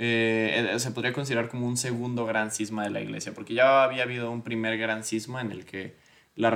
Eh, 0.00 0.76
se 0.78 0.92
podría 0.92 1.12
considerar 1.12 1.48
como 1.48 1.66
un 1.66 1.76
segundo 1.76 2.24
gran 2.24 2.52
cisma 2.52 2.84
de 2.84 2.90
la 2.90 3.00
iglesia, 3.00 3.34
porque 3.34 3.54
ya 3.54 3.82
había 3.82 4.04
habido 4.04 4.30
un 4.30 4.42
primer 4.42 4.78
gran 4.78 5.02
cisma 5.02 5.40
en 5.40 5.50
el 5.50 5.64
que 5.64 5.96
la, 6.36 6.50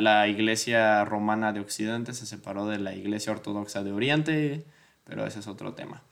la, 0.00 0.26
iglesia 0.26 1.04
romana 1.04 1.52
de 1.52 1.60
Occidente 1.60 2.14
se 2.14 2.24
separó 2.24 2.66
de 2.66 2.78
la 2.78 2.94
iglesia 2.94 3.32
ortodoxa 3.32 3.82
de 3.84 3.92
Oriente, 3.92 4.64
pero 5.04 5.26
ese 5.26 5.40
es 5.40 5.48
otro 5.48 5.74
tema. 5.74 6.02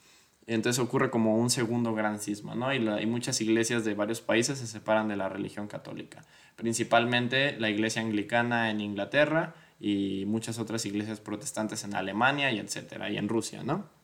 Entonces 0.46 0.78
ocurre 0.78 1.10
como 1.10 1.36
un 1.36 1.48
segundo 1.48 1.94
gran 1.94 2.20
cisma, 2.20 2.54
¿no? 2.54 2.72
Y, 2.74 2.76
y 2.76 3.06
muchas 3.06 3.40
iglesias 3.40 3.84
de 3.86 3.94
varios 3.94 4.20
países 4.20 4.58
se 4.58 4.66
separan 4.66 5.08
de 5.08 5.16
la 5.16 5.30
religión 5.30 5.68
católica, 5.68 6.24
principalmente 6.56 7.58
la 7.58 7.70
iglesia 7.70 8.02
anglicana 8.02 8.70
en 8.70 8.82
Inglaterra 8.82 9.54
y 9.80 10.24
muchas 10.26 10.58
otras 10.58 10.84
iglesias 10.84 11.20
protestantes 11.20 11.84
en 11.84 11.94
Alemania 11.94 12.52
y 12.52 12.58
etcétera, 12.58 13.10
y 13.10 13.16
en 13.16 13.28
Rusia, 13.30 13.62
¿no? 13.62 13.95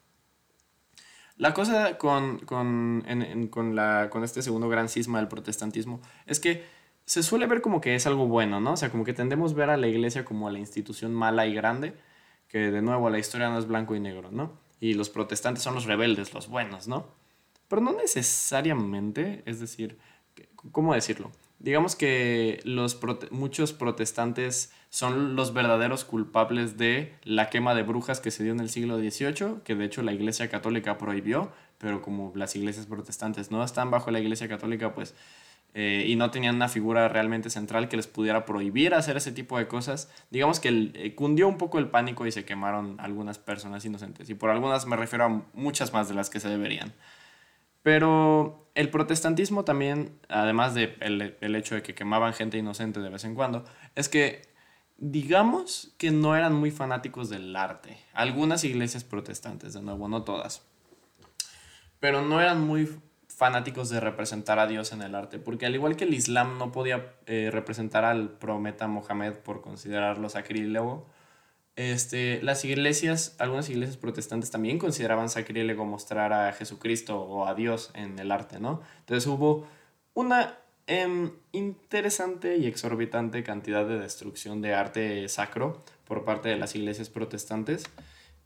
La 1.43 1.55
cosa 1.55 1.99
con, 1.99 2.39
con, 2.39 3.05
con, 3.51 3.75
la, 3.75 4.11
con 4.11 4.23
este 4.23 4.43
segundo 4.43 4.69
gran 4.69 4.89
cisma 4.89 5.19
del 5.19 5.27
protestantismo 5.27 6.01
es 6.25 6.39
que 6.39 6.65
se 7.05 7.25
suele 7.25 7.49
ver 7.49 7.61
como 7.61 7.81
que 7.81 7.97
es 7.97 8.07
algo 8.07 8.29
bueno, 8.29 8.61
¿no? 8.61 8.75
O 8.75 8.77
sea, 8.77 8.91
como 8.93 9.03
que 9.03 9.13
tendemos 9.13 9.51
a 9.51 9.55
ver 9.57 9.71
a 9.71 9.77
la 9.77 9.89
iglesia 9.89 10.25
como 10.25 10.47
a 10.47 10.53
la 10.53 10.61
institución 10.61 11.13
mala 11.13 11.45
y 11.49 11.53
grande, 11.53 11.97
que 12.47 12.71
de 12.71 12.81
nuevo 12.81 13.11
la 13.11 13.19
historia 13.19 13.51
no 13.51 13.59
es 13.59 13.67
blanco 13.67 13.97
y 13.97 13.99
negro, 13.99 14.31
¿no? 14.31 14.53
Y 14.79 14.95
los 14.95 15.11
protestantes 15.11 15.65
son 15.65 15.75
los 15.75 15.85
rebeldes, 15.85 16.33
los 16.33 16.47
buenos, 16.47 16.87
¿no? 16.87 17.09
Pero 17.67 17.83
no 17.83 17.91
necesariamente, 17.91 19.43
es 19.45 19.59
decir, 19.59 19.99
¿cómo 20.71 20.95
decirlo? 20.95 21.33
Digamos 21.63 21.95
que 21.95 22.61
los 22.65 22.99
muchos 23.31 23.73
protestantes 23.73 24.73
son 24.91 25.37
los 25.37 25.55
verdaderos 25.55 26.05
culpables 26.05 26.77
de 26.77 27.15
la 27.23 27.51
quema 27.51 27.77
de 27.77 27.85
brujas 27.85 28.19
que 28.19 28.33
se 28.33 28.43
dio 28.43 28.53
en 28.53 28.59
el 28.59 28.69
siglo 28.69 28.99
XVIII, 28.99 29.63
que 29.63 29.77
de 29.77 29.85
hecho 29.85 30.03
la 30.03 30.13
Iglesia 30.13 30.51
Católica 30.51 30.99
prohibió, 30.99 31.53
pero 31.79 32.03
como 32.03 32.33
las 32.35 32.57
iglesias 32.57 32.87
protestantes 32.87 33.53
no 33.53 33.63
están 33.63 33.93
bajo 33.93 34.11
la 34.11 34.19
Iglesia 34.19 34.49
Católica, 34.49 34.93
pues, 34.93 35.15
eh, 35.75 36.05
y 36.09 36.17
no 36.17 36.33
tenían 36.33 36.57
una 36.57 36.69
figura 36.69 37.09
realmente 37.09 37.49
central 37.49 37.89
que 37.89 37.97
les 37.97 38.09
pudiera 38.09 38.45
prohibir 38.45 38.93
hacer 38.93 39.17
ese 39.17 39.31
tipo 39.31 39.57
de 39.57 39.69
cosas, 39.69 40.11
digamos 40.33 40.59
que 40.59 40.91
eh, 40.95 41.15
cundió 41.15 41.47
un 41.47 41.59
poco 41.59 41.79
el 41.79 41.91
pánico 41.91 42.27
y 42.27 42.33
se 42.33 42.45
quemaron 42.45 42.97
algunas 42.99 43.39
personas 43.39 43.85
inocentes. 43.85 44.29
Y 44.29 44.35
por 44.35 44.51
algunas 44.51 44.85
me 44.87 44.97
refiero 44.97 45.27
a 45.27 45.43
muchas 45.53 45.93
más 45.93 46.09
de 46.09 46.17
las 46.17 46.29
que 46.29 46.41
se 46.41 46.49
deberían. 46.49 46.93
Pero 47.83 48.69
el 48.75 48.91
protestantismo 48.91 49.65
también, 49.65 50.19
además 50.29 50.75
del 50.75 50.99
de 50.99 51.37
el 51.41 51.57
hecho 51.57 51.75
de 51.75 51.83
que 51.83 51.95
quemaban 51.95 52.33
gente 52.33 52.59
inocente 52.59 53.01
de 53.01 53.11
vez 53.11 53.25
en 53.25 53.35
cuando, 53.35 53.65
es 53.95 54.09
que 54.09 54.53
digamos 54.99 55.93
que 55.99 56.13
no 56.13 56.37
eran 56.37 56.55
muy 56.55 56.71
fanáticos 56.71 57.29
del 57.29 57.57
arte. 57.57 57.99
Algunas 58.13 58.63
iglesias 58.63 59.03
protestantes, 59.03 59.75
de 59.75 59.83
nuevo, 59.83 60.09
no 60.09 60.23
todas. 60.23 60.63
Pero 61.99 62.23
no 62.23 62.41
eran 62.41 62.61
muy 62.61 62.89
fanáticos 63.27 63.91
de 63.91 63.99
representar 63.99 64.61
a 64.61 64.69
Dios 64.69 64.93
en 64.93 65.03
el 65.03 65.17
arte, 65.17 65.41
porque 65.41 65.67
al 65.67 65.75
igual 65.75 65.97
que 65.97 66.05
el 66.05 66.15
Islam 66.15 66.59
no 66.59 66.71
podía 66.71 67.17
eh, 67.27 67.51
representar 67.51 68.05
al 68.05 68.31
prometa 68.31 68.87
Mohammed 68.87 69.35
por 69.39 69.61
considerarlo 69.61 70.29
sacrílego, 70.29 71.09
este, 71.77 72.43
las 72.43 72.65
iglesias, 72.65 73.35
algunas 73.39 73.69
iglesias 73.71 73.97
protestantes 73.97 74.51
también 74.51 74.79
consideraban 74.79 75.29
sacrílego 75.29 75.85
mostrar 75.85 76.33
a 76.33 76.53
Jesucristo 76.53 77.21
o 77.21 77.47
a 77.47 77.55
Dios 77.55 77.91
en 77.95 78.19
el 78.19 78.31
arte, 78.31 78.61
¿no? 78.61 78.83
Entonces 79.01 79.27
hubo 79.27 79.67
una 80.15 80.59
en 80.87 81.33
interesante 81.53 82.57
y 82.57 82.67
exorbitante 82.67 83.43
cantidad 83.43 83.87
de 83.87 83.99
destrucción 83.99 84.61
de 84.61 84.75
arte 84.75 85.29
sacro 85.29 85.85
por 86.05 86.25
parte 86.25 86.49
de 86.49 86.57
las 86.57 86.75
iglesias 86.75 87.09
protestantes. 87.09 87.85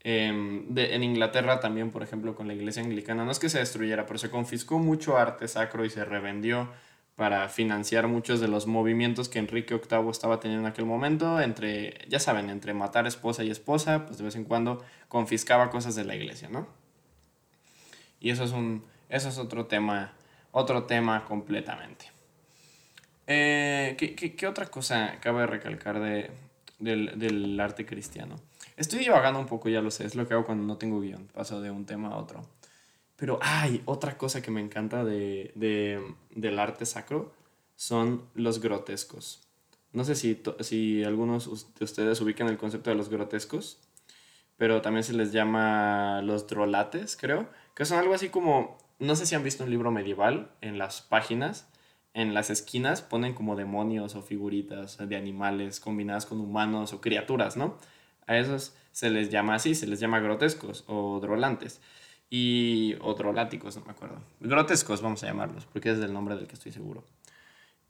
Em, 0.01 0.67
en 0.77 1.03
Inglaterra 1.03 1.59
también, 1.59 1.91
por 1.91 2.03
ejemplo, 2.03 2.37
con 2.37 2.47
la 2.47 2.55
iglesia 2.55 2.83
anglicana, 2.83 3.25
no 3.25 3.33
es 3.33 3.39
que 3.39 3.49
se 3.49 3.59
destruyera, 3.59 4.07
pero 4.07 4.19
se 4.19 4.31
confiscó 4.31 4.79
mucho 4.79 5.17
arte 5.17 5.49
sacro 5.49 5.85
y 5.85 5.91
se 5.91 6.05
revendió 6.05 6.69
para 7.17 7.49
financiar 7.49 8.09
muchos 8.09 8.41
de 8.41 8.49
los 8.49 8.67
movimientos 8.67 9.31
que 9.31 9.39
Enrique 9.39 9.75
VIII 9.75 10.11
estaba 10.11 10.39
teniendo 10.39 10.67
en 10.67 10.73
aquel 10.73 10.85
momento, 10.85 11.41
entre, 11.41 11.99
ya 12.09 12.21
saben, 12.21 12.51
entre 12.51 12.75
matar 12.75 13.07
esposa 13.07 13.43
y 13.43 13.51
esposa, 13.51 14.05
pues 14.05 14.19
de 14.19 14.25
vez 14.25 14.37
en 14.37 14.45
cuando 14.45 14.85
confiscaba 15.09 15.71
cosas 15.71 15.95
de 15.95 16.05
la 16.05 16.15
iglesia, 16.15 16.51
¿no? 16.51 16.69
Y 18.21 18.31
eso 18.31 18.45
es, 18.45 18.53
un, 18.53 18.85
eso 19.09 19.31
es 19.31 19.39
otro 19.39 19.65
tema, 19.67 20.13
otro 20.53 20.85
tema 20.85 21.25
completamente. 21.25 22.13
Eh, 23.27 23.97
¿qué, 23.99 24.47
otra 24.47 24.67
cosa 24.67 25.17
cabe 25.21 25.47
recalcar 25.47 25.99
de, 25.99 26.31
del, 26.79 27.59
arte 27.59 27.87
cristiano? 27.87 28.37
Estoy 28.77 28.99
divagando 29.01 29.41
un 29.41 29.47
poco, 29.47 29.71
ya 29.71 29.81
lo 29.81 29.91
sé, 29.91 30.05
es 30.05 30.15
lo 30.15 30.29
que 30.29 30.35
hago 30.35 30.45
cuando 30.45 30.65
no 30.65 30.77
tengo 30.77 31.01
guion, 31.01 31.29
paso 31.29 31.63
de 31.63 31.71
un 31.71 31.87
tema 31.87 32.11
a 32.11 32.17
otro. 32.17 32.47
Pero 33.17 33.39
hay 33.43 33.83
otra 33.87 34.19
cosa 34.19 34.43
que 34.43 34.51
me 34.51 34.61
encanta 34.61 35.05
de, 35.05 35.53
del 36.31 36.59
arte 36.59 36.87
sacro 36.87 37.33
son 37.75 38.23
los 38.35 38.61
grotescos. 38.61 39.43
No 39.93 40.05
sé 40.05 40.15
si, 40.15 40.43
si 40.61 41.05
algunos 41.05 41.75
de 41.79 41.85
ustedes 41.85 42.21
ubican 42.21 42.49
el 42.49 42.59
concepto 42.59 42.91
de 42.91 42.97
los 42.97 43.09
grotescos, 43.09 43.81
pero 44.57 44.83
también 44.83 45.05
se 45.05 45.15
les 45.15 45.33
llama 45.33 46.21
los 46.23 46.47
drolates, 46.47 47.17
creo, 47.17 47.49
que 47.75 47.85
son 47.85 47.99
algo 47.99 48.15
así 48.15 48.29
como 48.29 48.79
no 48.99 49.15
sé 49.15 49.27
si 49.27 49.35
han 49.35 49.45
visto 49.45 49.65
un 49.65 49.71
libro 49.71 49.91
medieval 49.91 50.51
en 50.61 50.79
las 50.79 51.03
páginas, 51.03 51.69
en 52.15 52.33
las 52.33 52.49
esquinas 52.49 53.03
ponen 53.03 53.35
como 53.35 53.57
demonios 53.57 54.15
o 54.15 54.23
figuritas 54.23 54.97
de 55.07 55.17
animales 55.17 55.81
combinadas 55.81 56.25
con 56.25 56.41
humanos 56.41 56.95
o 56.95 57.01
criaturas, 57.01 57.57
¿no? 57.57 57.77
A 58.27 58.39
esos 58.39 58.75
se 58.93 59.11
les 59.11 59.31
llama 59.31 59.55
así, 59.55 59.75
se 59.75 59.87
les 59.87 60.01
llama 60.01 60.21
grotescos 60.21 60.85
o 60.87 61.21
drolantes. 61.21 61.81
Y, 62.29 62.97
o 63.01 63.15
droláticos, 63.15 63.77
no 63.77 63.85
me 63.85 63.93
acuerdo. 63.93 64.21
Grotescos 64.41 65.01
vamos 65.01 65.23
a 65.23 65.27
llamarlos, 65.27 65.67
porque 65.67 65.91
es 65.91 65.99
el 65.99 66.13
nombre 66.13 66.35
del 66.37 66.47
que 66.47 66.55
estoy 66.55 66.73
seguro. 66.73 67.05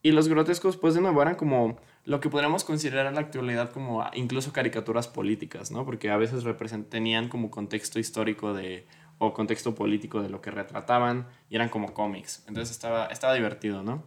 Y 0.02 0.12
los 0.12 0.28
grotescos, 0.28 0.76
pues 0.76 0.94
de 0.94 1.00
nuevo, 1.00 1.20
eran 1.22 1.34
como 1.34 1.78
lo 2.04 2.20
que 2.20 2.28
podríamos 2.28 2.62
considerar 2.62 3.06
en 3.06 3.14
la 3.14 3.22
actualidad 3.22 3.72
como 3.72 4.04
incluso 4.14 4.52
caricaturas 4.52 5.08
políticas, 5.08 5.70
¿no? 5.70 5.84
Porque 5.84 6.10
a 6.10 6.16
veces 6.16 6.44
tenían 6.88 7.28
como 7.28 7.50
contexto 7.50 7.98
histórico 7.98 8.54
de, 8.54 8.86
o 9.18 9.32
contexto 9.32 9.74
político 9.74 10.22
de 10.22 10.28
lo 10.28 10.40
que 10.40 10.50
retrataban 10.50 11.26
y 11.50 11.56
eran 11.56 11.70
como 11.70 11.92
cómics. 11.92 12.44
Entonces 12.46 12.70
estaba, 12.70 13.06
estaba 13.06 13.34
divertido, 13.34 13.82
¿no? 13.82 14.04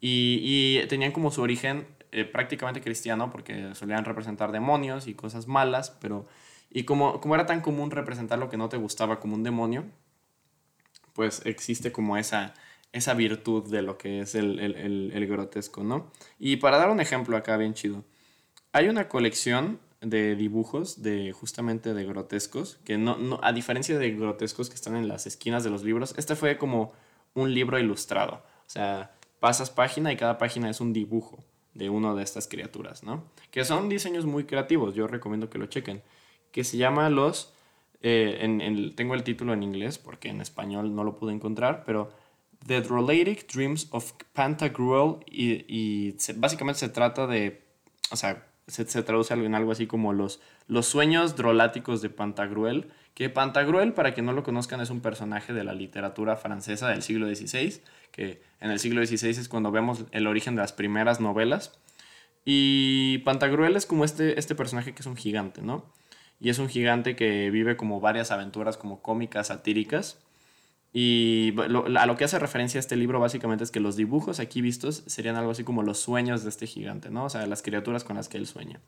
Y, 0.00 0.40
y 0.42 0.86
tenían 0.86 1.12
como 1.12 1.30
su 1.30 1.42
origen 1.42 1.86
eh, 2.12 2.24
prácticamente 2.24 2.80
cristiano 2.80 3.30
porque 3.30 3.74
solían 3.74 4.04
representar 4.04 4.52
demonios 4.52 5.06
y 5.06 5.14
cosas 5.14 5.48
malas, 5.48 5.90
pero... 6.00 6.26
Y 6.70 6.84
como, 6.84 7.20
como 7.20 7.34
era 7.34 7.46
tan 7.46 7.60
común 7.60 7.90
representar 7.90 8.38
lo 8.38 8.48
que 8.48 8.56
no 8.56 8.68
te 8.68 8.76
gustaba 8.76 9.20
como 9.20 9.34
un 9.34 9.42
demonio, 9.42 9.84
pues 11.12 11.42
existe 11.44 11.92
como 11.92 12.16
esa, 12.16 12.54
esa 12.92 13.14
virtud 13.14 13.70
de 13.70 13.82
lo 13.82 13.98
que 13.98 14.20
es 14.20 14.34
el, 14.34 14.58
el, 14.58 15.12
el, 15.12 15.26
grotesco, 15.26 15.82
¿no? 15.82 16.10
Y 16.38 16.56
para 16.56 16.78
dar 16.78 16.90
un 16.90 17.00
ejemplo 17.00 17.36
acá 17.36 17.56
bien 17.56 17.74
chido, 17.74 18.04
hay 18.72 18.88
una 18.88 19.08
colección 19.08 19.80
de 20.00 20.36
dibujos 20.36 21.02
de 21.02 21.32
justamente 21.32 21.94
de 21.94 22.04
grotescos, 22.04 22.78
que 22.84 22.98
no, 22.98 23.16
no, 23.16 23.40
a 23.42 23.52
diferencia 23.52 23.98
de 23.98 24.10
grotescos 24.12 24.68
que 24.68 24.74
están 24.74 24.96
en 24.96 25.08
las 25.08 25.26
esquinas 25.26 25.64
de 25.64 25.70
los 25.70 25.82
libros, 25.82 26.14
este 26.18 26.36
fue 26.36 26.58
como 26.58 26.92
un 27.34 27.54
libro 27.54 27.78
ilustrado. 27.78 28.42
O 28.66 28.70
sea, 28.70 29.14
pasas 29.40 29.70
página 29.70 30.12
y 30.12 30.16
cada 30.16 30.38
página 30.38 30.70
es 30.70 30.80
un 30.80 30.92
dibujo 30.92 31.42
de 31.74 31.90
una 31.90 32.14
de 32.14 32.22
estas 32.22 32.48
criaturas, 32.48 33.02
¿no? 33.02 33.24
Que 33.50 33.64
son 33.64 33.88
diseños 33.88 34.24
muy 34.24 34.44
creativos, 34.44 34.94
yo 34.94 35.06
recomiendo 35.06 35.50
que 35.50 35.58
lo 35.58 35.66
chequen, 35.66 36.02
que 36.56 36.64
se 36.64 36.78
llama 36.78 37.10
los, 37.10 37.52
eh, 38.00 38.38
en, 38.40 38.96
tengo 38.96 39.14
el 39.14 39.24
título 39.24 39.52
en 39.52 39.62
inglés 39.62 39.98
porque 39.98 40.30
en 40.30 40.40
español 40.40 40.94
no 40.94 41.04
lo 41.04 41.14
pude 41.14 41.34
encontrar, 41.34 41.84
pero 41.84 42.08
The 42.66 42.80
Drolatic 42.80 43.46
Dreams 43.52 43.88
of 43.90 44.14
Pantagruel 44.32 45.16
y, 45.26 46.16
básicamente 46.36 46.80
se 46.80 46.88
trata 46.88 47.26
de, 47.26 47.62
o 48.10 48.16
sea, 48.16 48.46
se, 48.68 48.86
traduce 49.02 49.34
en 49.34 49.54
algo 49.54 49.70
así 49.70 49.86
como 49.86 50.14
los, 50.14 50.40
los 50.66 50.86
sueños 50.86 51.36
droláticos 51.36 52.00
de 52.00 52.08
Pantagruel, 52.08 52.90
que 53.12 53.28
Pantagruel, 53.28 53.92
para 53.92 54.14
que 54.14 54.22
no 54.22 54.32
lo 54.32 54.42
conozcan, 54.42 54.80
es 54.80 54.88
un 54.88 55.02
personaje 55.02 55.52
de 55.52 55.62
la 55.62 55.74
literatura 55.74 56.36
francesa 56.36 56.88
del 56.88 57.02
siglo 57.02 57.26
XVI, 57.26 57.82
que 58.12 58.40
en 58.60 58.70
el 58.70 58.78
siglo 58.78 59.04
XVI 59.04 59.28
es 59.28 59.50
cuando 59.50 59.70
vemos 59.70 60.06
el 60.10 60.26
origen 60.26 60.54
de 60.54 60.62
las 60.62 60.72
primeras 60.72 61.20
novelas. 61.20 61.78
Y 62.46 63.18
Pantagruel 63.26 63.76
es 63.76 63.84
como 63.84 64.06
este, 64.06 64.38
este 64.38 64.54
personaje 64.54 64.94
que 64.94 65.02
es 65.02 65.06
un 65.06 65.16
gigante, 65.16 65.60
¿no? 65.60 65.84
Y 66.40 66.50
es 66.50 66.58
un 66.58 66.68
gigante 66.68 67.16
que 67.16 67.50
vive 67.50 67.76
como 67.76 68.00
varias 68.00 68.30
aventuras 68.30 68.76
como 68.76 69.00
cómicas, 69.00 69.48
satíricas. 69.48 70.18
Y 70.92 71.54
a 71.58 72.06
lo 72.06 72.16
que 72.16 72.24
hace 72.24 72.38
referencia 72.38 72.78
este 72.78 72.96
libro 72.96 73.20
básicamente 73.20 73.64
es 73.64 73.70
que 73.70 73.80
los 73.80 73.96
dibujos 73.96 74.40
aquí 74.40 74.60
vistos 74.62 75.02
serían 75.06 75.36
algo 75.36 75.50
así 75.50 75.64
como 75.64 75.82
los 75.82 75.98
sueños 75.98 76.42
de 76.42 76.48
este 76.48 76.66
gigante, 76.66 77.10
¿no? 77.10 77.24
O 77.24 77.30
sea, 77.30 77.46
las 77.46 77.62
criaturas 77.62 78.04
con 78.04 78.16
las 78.16 78.28
que 78.28 78.38
él 78.38 78.46
sueña. 78.46 78.80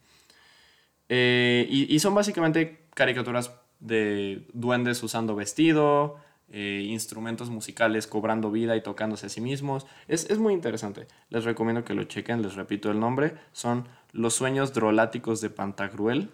Eh, 1.11 1.67
y, 1.69 1.95
y, 1.95 1.99
son 2.01 2.15
básicamente 2.15 2.87
caricaturas 2.95 3.53
de 3.81 4.47
duendes 4.53 5.03
usando 5.03 5.35
vestido, 5.35 6.19
eh, 6.51 6.87
instrumentos 6.89 7.51
musicales 7.51 8.07
cobrando 8.07 8.51
vida 8.51 8.75
y 8.75 8.83
tocándose 8.83 9.27
a 9.27 9.29
sí 9.29 9.43
mismos. 9.43 9.87
Es, 10.07 10.31
es, 10.31 10.39
muy 10.39 10.55
interesante. 10.55 11.07
Les 11.29 11.45
recomiendo 11.45 11.85
que 11.85 11.93
lo 11.93 12.05
chequen, 12.05 12.41
les 12.41 12.55
repito 12.55 12.91
el 12.91 13.01
nombre. 13.01 13.35
Son 13.53 13.87
Los 14.13 14.35
sueños 14.35 14.73
droláticos 14.73 15.43
de 15.43 15.51
Pantagruel. 15.51 16.31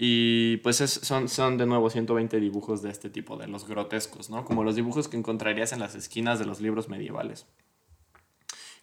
Y 0.00 0.58
pues 0.58 0.76
son, 0.76 1.28
son 1.28 1.58
de 1.58 1.66
nuevo 1.66 1.90
120 1.90 2.38
dibujos 2.38 2.82
de 2.82 2.90
este 2.90 3.10
tipo, 3.10 3.36
de 3.36 3.48
los 3.48 3.66
grotescos, 3.66 4.30
¿no? 4.30 4.44
Como 4.44 4.62
los 4.62 4.76
dibujos 4.76 5.08
que 5.08 5.16
encontrarías 5.16 5.72
en 5.72 5.80
las 5.80 5.96
esquinas 5.96 6.38
de 6.38 6.46
los 6.46 6.60
libros 6.60 6.88
medievales. 6.88 7.46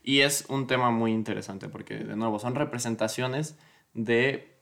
Y 0.03 0.19
es 0.19 0.43
un 0.49 0.67
tema 0.67 0.91
muy 0.91 1.13
interesante 1.13 1.69
porque, 1.69 1.99
de 1.99 2.17
nuevo, 2.17 2.37
son 2.37 2.53
representaciones 2.55 3.57
de 3.93 4.59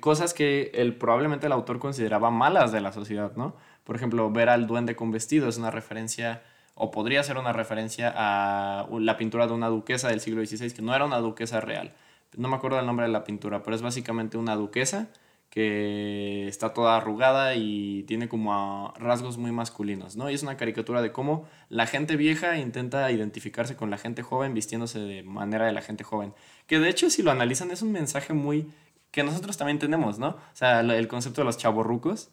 cosas 0.00 0.34
que 0.34 0.72
el, 0.74 0.96
probablemente 0.96 1.46
el 1.46 1.52
autor 1.52 1.78
consideraba 1.78 2.32
malas 2.32 2.72
de 2.72 2.80
la 2.80 2.92
sociedad, 2.92 3.36
¿no? 3.36 3.54
Por 3.84 3.94
ejemplo, 3.94 4.28
ver 4.32 4.48
al 4.48 4.66
duende 4.66 4.96
con 4.96 5.12
vestido 5.12 5.48
es 5.48 5.56
una 5.56 5.70
referencia, 5.70 6.42
o 6.74 6.90
podría 6.90 7.22
ser 7.22 7.38
una 7.38 7.52
referencia 7.52 8.12
a 8.12 8.88
la 8.90 9.16
pintura 9.16 9.46
de 9.46 9.52
una 9.52 9.68
duquesa 9.68 10.08
del 10.08 10.18
siglo 10.18 10.44
XVI, 10.44 10.72
que 10.72 10.82
no 10.82 10.96
era 10.96 11.04
una 11.04 11.18
duquesa 11.18 11.60
real. 11.60 11.94
No 12.36 12.48
me 12.48 12.56
acuerdo 12.56 12.80
el 12.80 12.86
nombre 12.86 13.06
de 13.06 13.12
la 13.12 13.22
pintura, 13.22 13.62
pero 13.62 13.76
es 13.76 13.82
básicamente 13.82 14.36
una 14.36 14.56
duquesa 14.56 15.10
que 15.50 16.48
está 16.48 16.74
toda 16.74 16.96
arrugada 16.96 17.54
y 17.54 18.02
tiene 18.04 18.28
como 18.28 18.92
rasgos 18.98 19.38
muy 19.38 19.52
masculinos, 19.52 20.16
¿no? 20.16 20.30
Y 20.30 20.34
es 20.34 20.42
una 20.42 20.56
caricatura 20.56 21.00
de 21.02 21.12
cómo 21.12 21.48
la 21.68 21.86
gente 21.86 22.16
vieja 22.16 22.58
intenta 22.58 23.10
identificarse 23.10 23.76
con 23.76 23.90
la 23.90 23.98
gente 23.98 24.22
joven 24.22 24.54
vistiéndose 24.54 24.98
de 24.98 25.22
manera 25.22 25.66
de 25.66 25.72
la 25.72 25.80
gente 25.82 26.04
joven. 26.04 26.34
Que 26.66 26.78
de 26.78 26.88
hecho, 26.90 27.08
si 27.10 27.22
lo 27.22 27.30
analizan, 27.30 27.70
es 27.70 27.82
un 27.82 27.92
mensaje 27.92 28.34
muy 28.34 28.70
que 29.10 29.22
nosotros 29.22 29.56
también 29.56 29.78
tenemos, 29.78 30.18
¿no? 30.18 30.28
O 30.28 30.40
sea, 30.52 30.80
el 30.80 31.08
concepto 31.08 31.40
de 31.40 31.46
los 31.46 31.56
chavorrucos. 31.56 32.30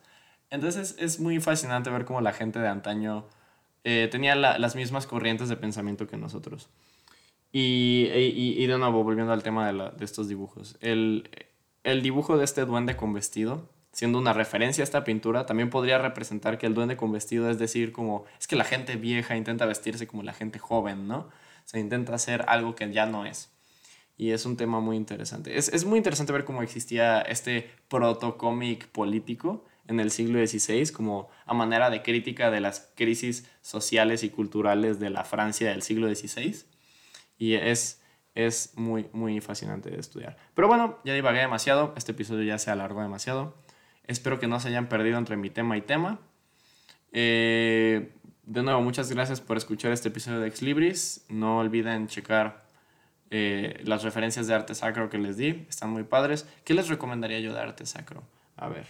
Entonces 0.49 0.95
es 0.99 1.19
muy 1.19 1.39
fascinante 1.39 1.89
ver 1.89 2.05
cómo 2.05 2.19
la 2.21 2.33
gente 2.33 2.59
de 2.59 2.67
antaño 2.67 3.25
eh, 3.85 4.09
tenía 4.11 4.35
las 4.35 4.75
mismas 4.75 5.07
corrientes 5.07 5.49
de 5.49 5.55
pensamiento 5.55 6.07
que 6.07 6.17
nosotros. 6.17 6.69
Y, 7.53 8.09
y, 8.13 8.61
y 8.61 8.67
de 8.67 8.77
nuevo, 8.77 9.03
volviendo 9.03 9.31
al 9.31 9.43
tema 9.43 9.71
de, 9.71 9.91
de 9.97 10.05
estos 10.05 10.27
dibujos. 10.27 10.75
El, 10.81 11.29
el 11.83 12.01
dibujo 12.01 12.37
de 12.37 12.45
este 12.45 12.65
duende 12.65 12.95
con 12.95 13.13
vestido, 13.13 13.69
siendo 13.91 14.17
una 14.17 14.33
referencia 14.33 14.81
a 14.81 14.85
esta 14.85 15.03
pintura, 15.03 15.45
también 15.45 15.69
podría 15.69 15.97
representar 15.99 16.57
que 16.57 16.65
el 16.65 16.73
duende 16.73 16.97
con 16.97 17.11
vestido 17.11 17.49
es 17.49 17.59
decir, 17.59 17.91
como 17.91 18.25
es 18.39 18.47
que 18.47 18.55
la 18.55 18.63
gente 18.63 18.95
vieja 18.95 19.35
intenta 19.35 19.65
vestirse 19.65 20.07
como 20.07 20.23
la 20.23 20.33
gente 20.33 20.59
joven, 20.59 21.07
¿no? 21.07 21.17
O 21.19 21.65
sea, 21.65 21.79
intenta 21.79 22.15
hacer 22.15 22.45
algo 22.47 22.75
que 22.75 22.91
ya 22.91 23.05
no 23.05 23.25
es. 23.25 23.51
Y 24.17 24.31
es 24.31 24.45
un 24.45 24.57
tema 24.57 24.79
muy 24.79 24.97
interesante. 24.97 25.57
Es, 25.57 25.69
es 25.69 25.85
muy 25.85 25.97
interesante 25.97 26.33
ver 26.33 26.45
cómo 26.45 26.61
existía 26.61 27.21
este 27.21 27.69
proto-cómic 27.87 28.87
político 28.87 29.65
en 29.87 29.99
el 29.99 30.11
siglo 30.11 30.45
XVI 30.45 30.91
como 30.91 31.29
a 31.45 31.53
manera 31.53 31.89
de 31.89 32.01
crítica 32.03 32.51
de 32.51 32.61
las 32.61 32.91
crisis 32.95 33.49
sociales 33.61 34.23
y 34.23 34.29
culturales 34.29 34.99
de 34.99 35.09
la 35.09 35.23
Francia 35.23 35.69
del 35.69 35.81
siglo 35.81 36.13
XVI. 36.13 36.63
Y 37.37 37.55
es 37.55 38.02
es 38.35 38.73
muy, 38.75 39.09
muy 39.13 39.41
fascinante 39.41 39.89
de 39.89 39.99
estudiar. 39.99 40.37
Pero 40.55 40.67
bueno, 40.67 40.99
ya 41.03 41.13
divagué 41.13 41.39
demasiado, 41.39 41.93
este 41.97 42.13
episodio 42.13 42.43
ya 42.43 42.57
se 42.57 42.71
alargó 42.71 43.01
demasiado. 43.01 43.55
Espero 44.05 44.39
que 44.39 44.47
no 44.47 44.59
se 44.59 44.69
hayan 44.69 44.89
perdido 44.89 45.17
entre 45.17 45.37
mi 45.37 45.49
tema 45.49 45.77
y 45.77 45.81
tema. 45.81 46.19
Eh, 47.11 48.11
de 48.43 48.63
nuevo, 48.63 48.81
muchas 48.81 49.09
gracias 49.11 49.39
por 49.39 49.57
escuchar 49.57 49.91
este 49.91 50.09
episodio 50.09 50.39
de 50.39 50.47
Ex 50.47 50.61
Libris. 50.61 51.25
No 51.29 51.59
olviden 51.59 52.07
checar 52.07 52.65
eh, 53.29 53.79
las 53.83 54.03
referencias 54.03 54.47
de 54.47 54.53
arte 54.53 54.75
sacro 54.75 55.09
que 55.09 55.17
les 55.17 55.37
di, 55.37 55.65
están 55.69 55.91
muy 55.91 56.03
padres. 56.03 56.47
¿Qué 56.65 56.73
les 56.73 56.89
recomendaría 56.89 57.39
yo 57.39 57.53
de 57.53 57.59
arte 57.59 57.85
sacro? 57.85 58.23
A 58.57 58.67
ver, 58.67 58.87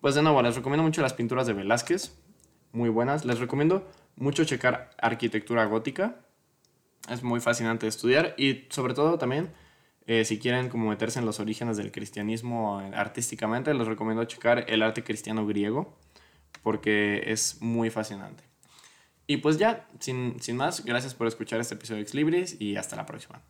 pues 0.00 0.14
de 0.14 0.22
nuevo, 0.22 0.42
les 0.42 0.56
recomiendo 0.56 0.82
mucho 0.82 1.02
las 1.02 1.14
pinturas 1.14 1.46
de 1.46 1.52
Velázquez, 1.52 2.14
muy 2.72 2.88
buenas. 2.88 3.24
Les 3.24 3.38
recomiendo 3.38 3.88
mucho 4.16 4.44
checar 4.44 4.90
arquitectura 4.98 5.64
gótica 5.66 6.16
es 7.08 7.22
muy 7.22 7.40
fascinante 7.40 7.86
estudiar 7.86 8.34
y 8.36 8.66
sobre 8.70 8.94
todo 8.94 9.18
también 9.18 9.50
eh, 10.06 10.24
si 10.24 10.38
quieren 10.38 10.68
como 10.68 10.88
meterse 10.88 11.18
en 11.18 11.26
los 11.26 11.40
orígenes 11.40 11.76
del 11.76 11.92
cristianismo 11.92 12.80
artísticamente, 12.94 13.72
les 13.74 13.86
recomiendo 13.86 14.24
checar 14.24 14.64
el 14.68 14.82
arte 14.82 15.04
cristiano 15.04 15.46
griego 15.46 15.96
porque 16.62 17.22
es 17.26 17.60
muy 17.60 17.90
fascinante. 17.90 18.42
Y 19.26 19.36
pues 19.36 19.58
ya, 19.58 19.86
sin, 20.00 20.40
sin 20.40 20.56
más, 20.56 20.84
gracias 20.84 21.14
por 21.14 21.28
escuchar 21.28 21.60
este 21.60 21.74
episodio 21.74 21.98
de 21.98 22.02
Ex 22.02 22.14
Libris 22.14 22.60
y 22.60 22.76
hasta 22.76 22.96
la 22.96 23.06
próxima. 23.06 23.40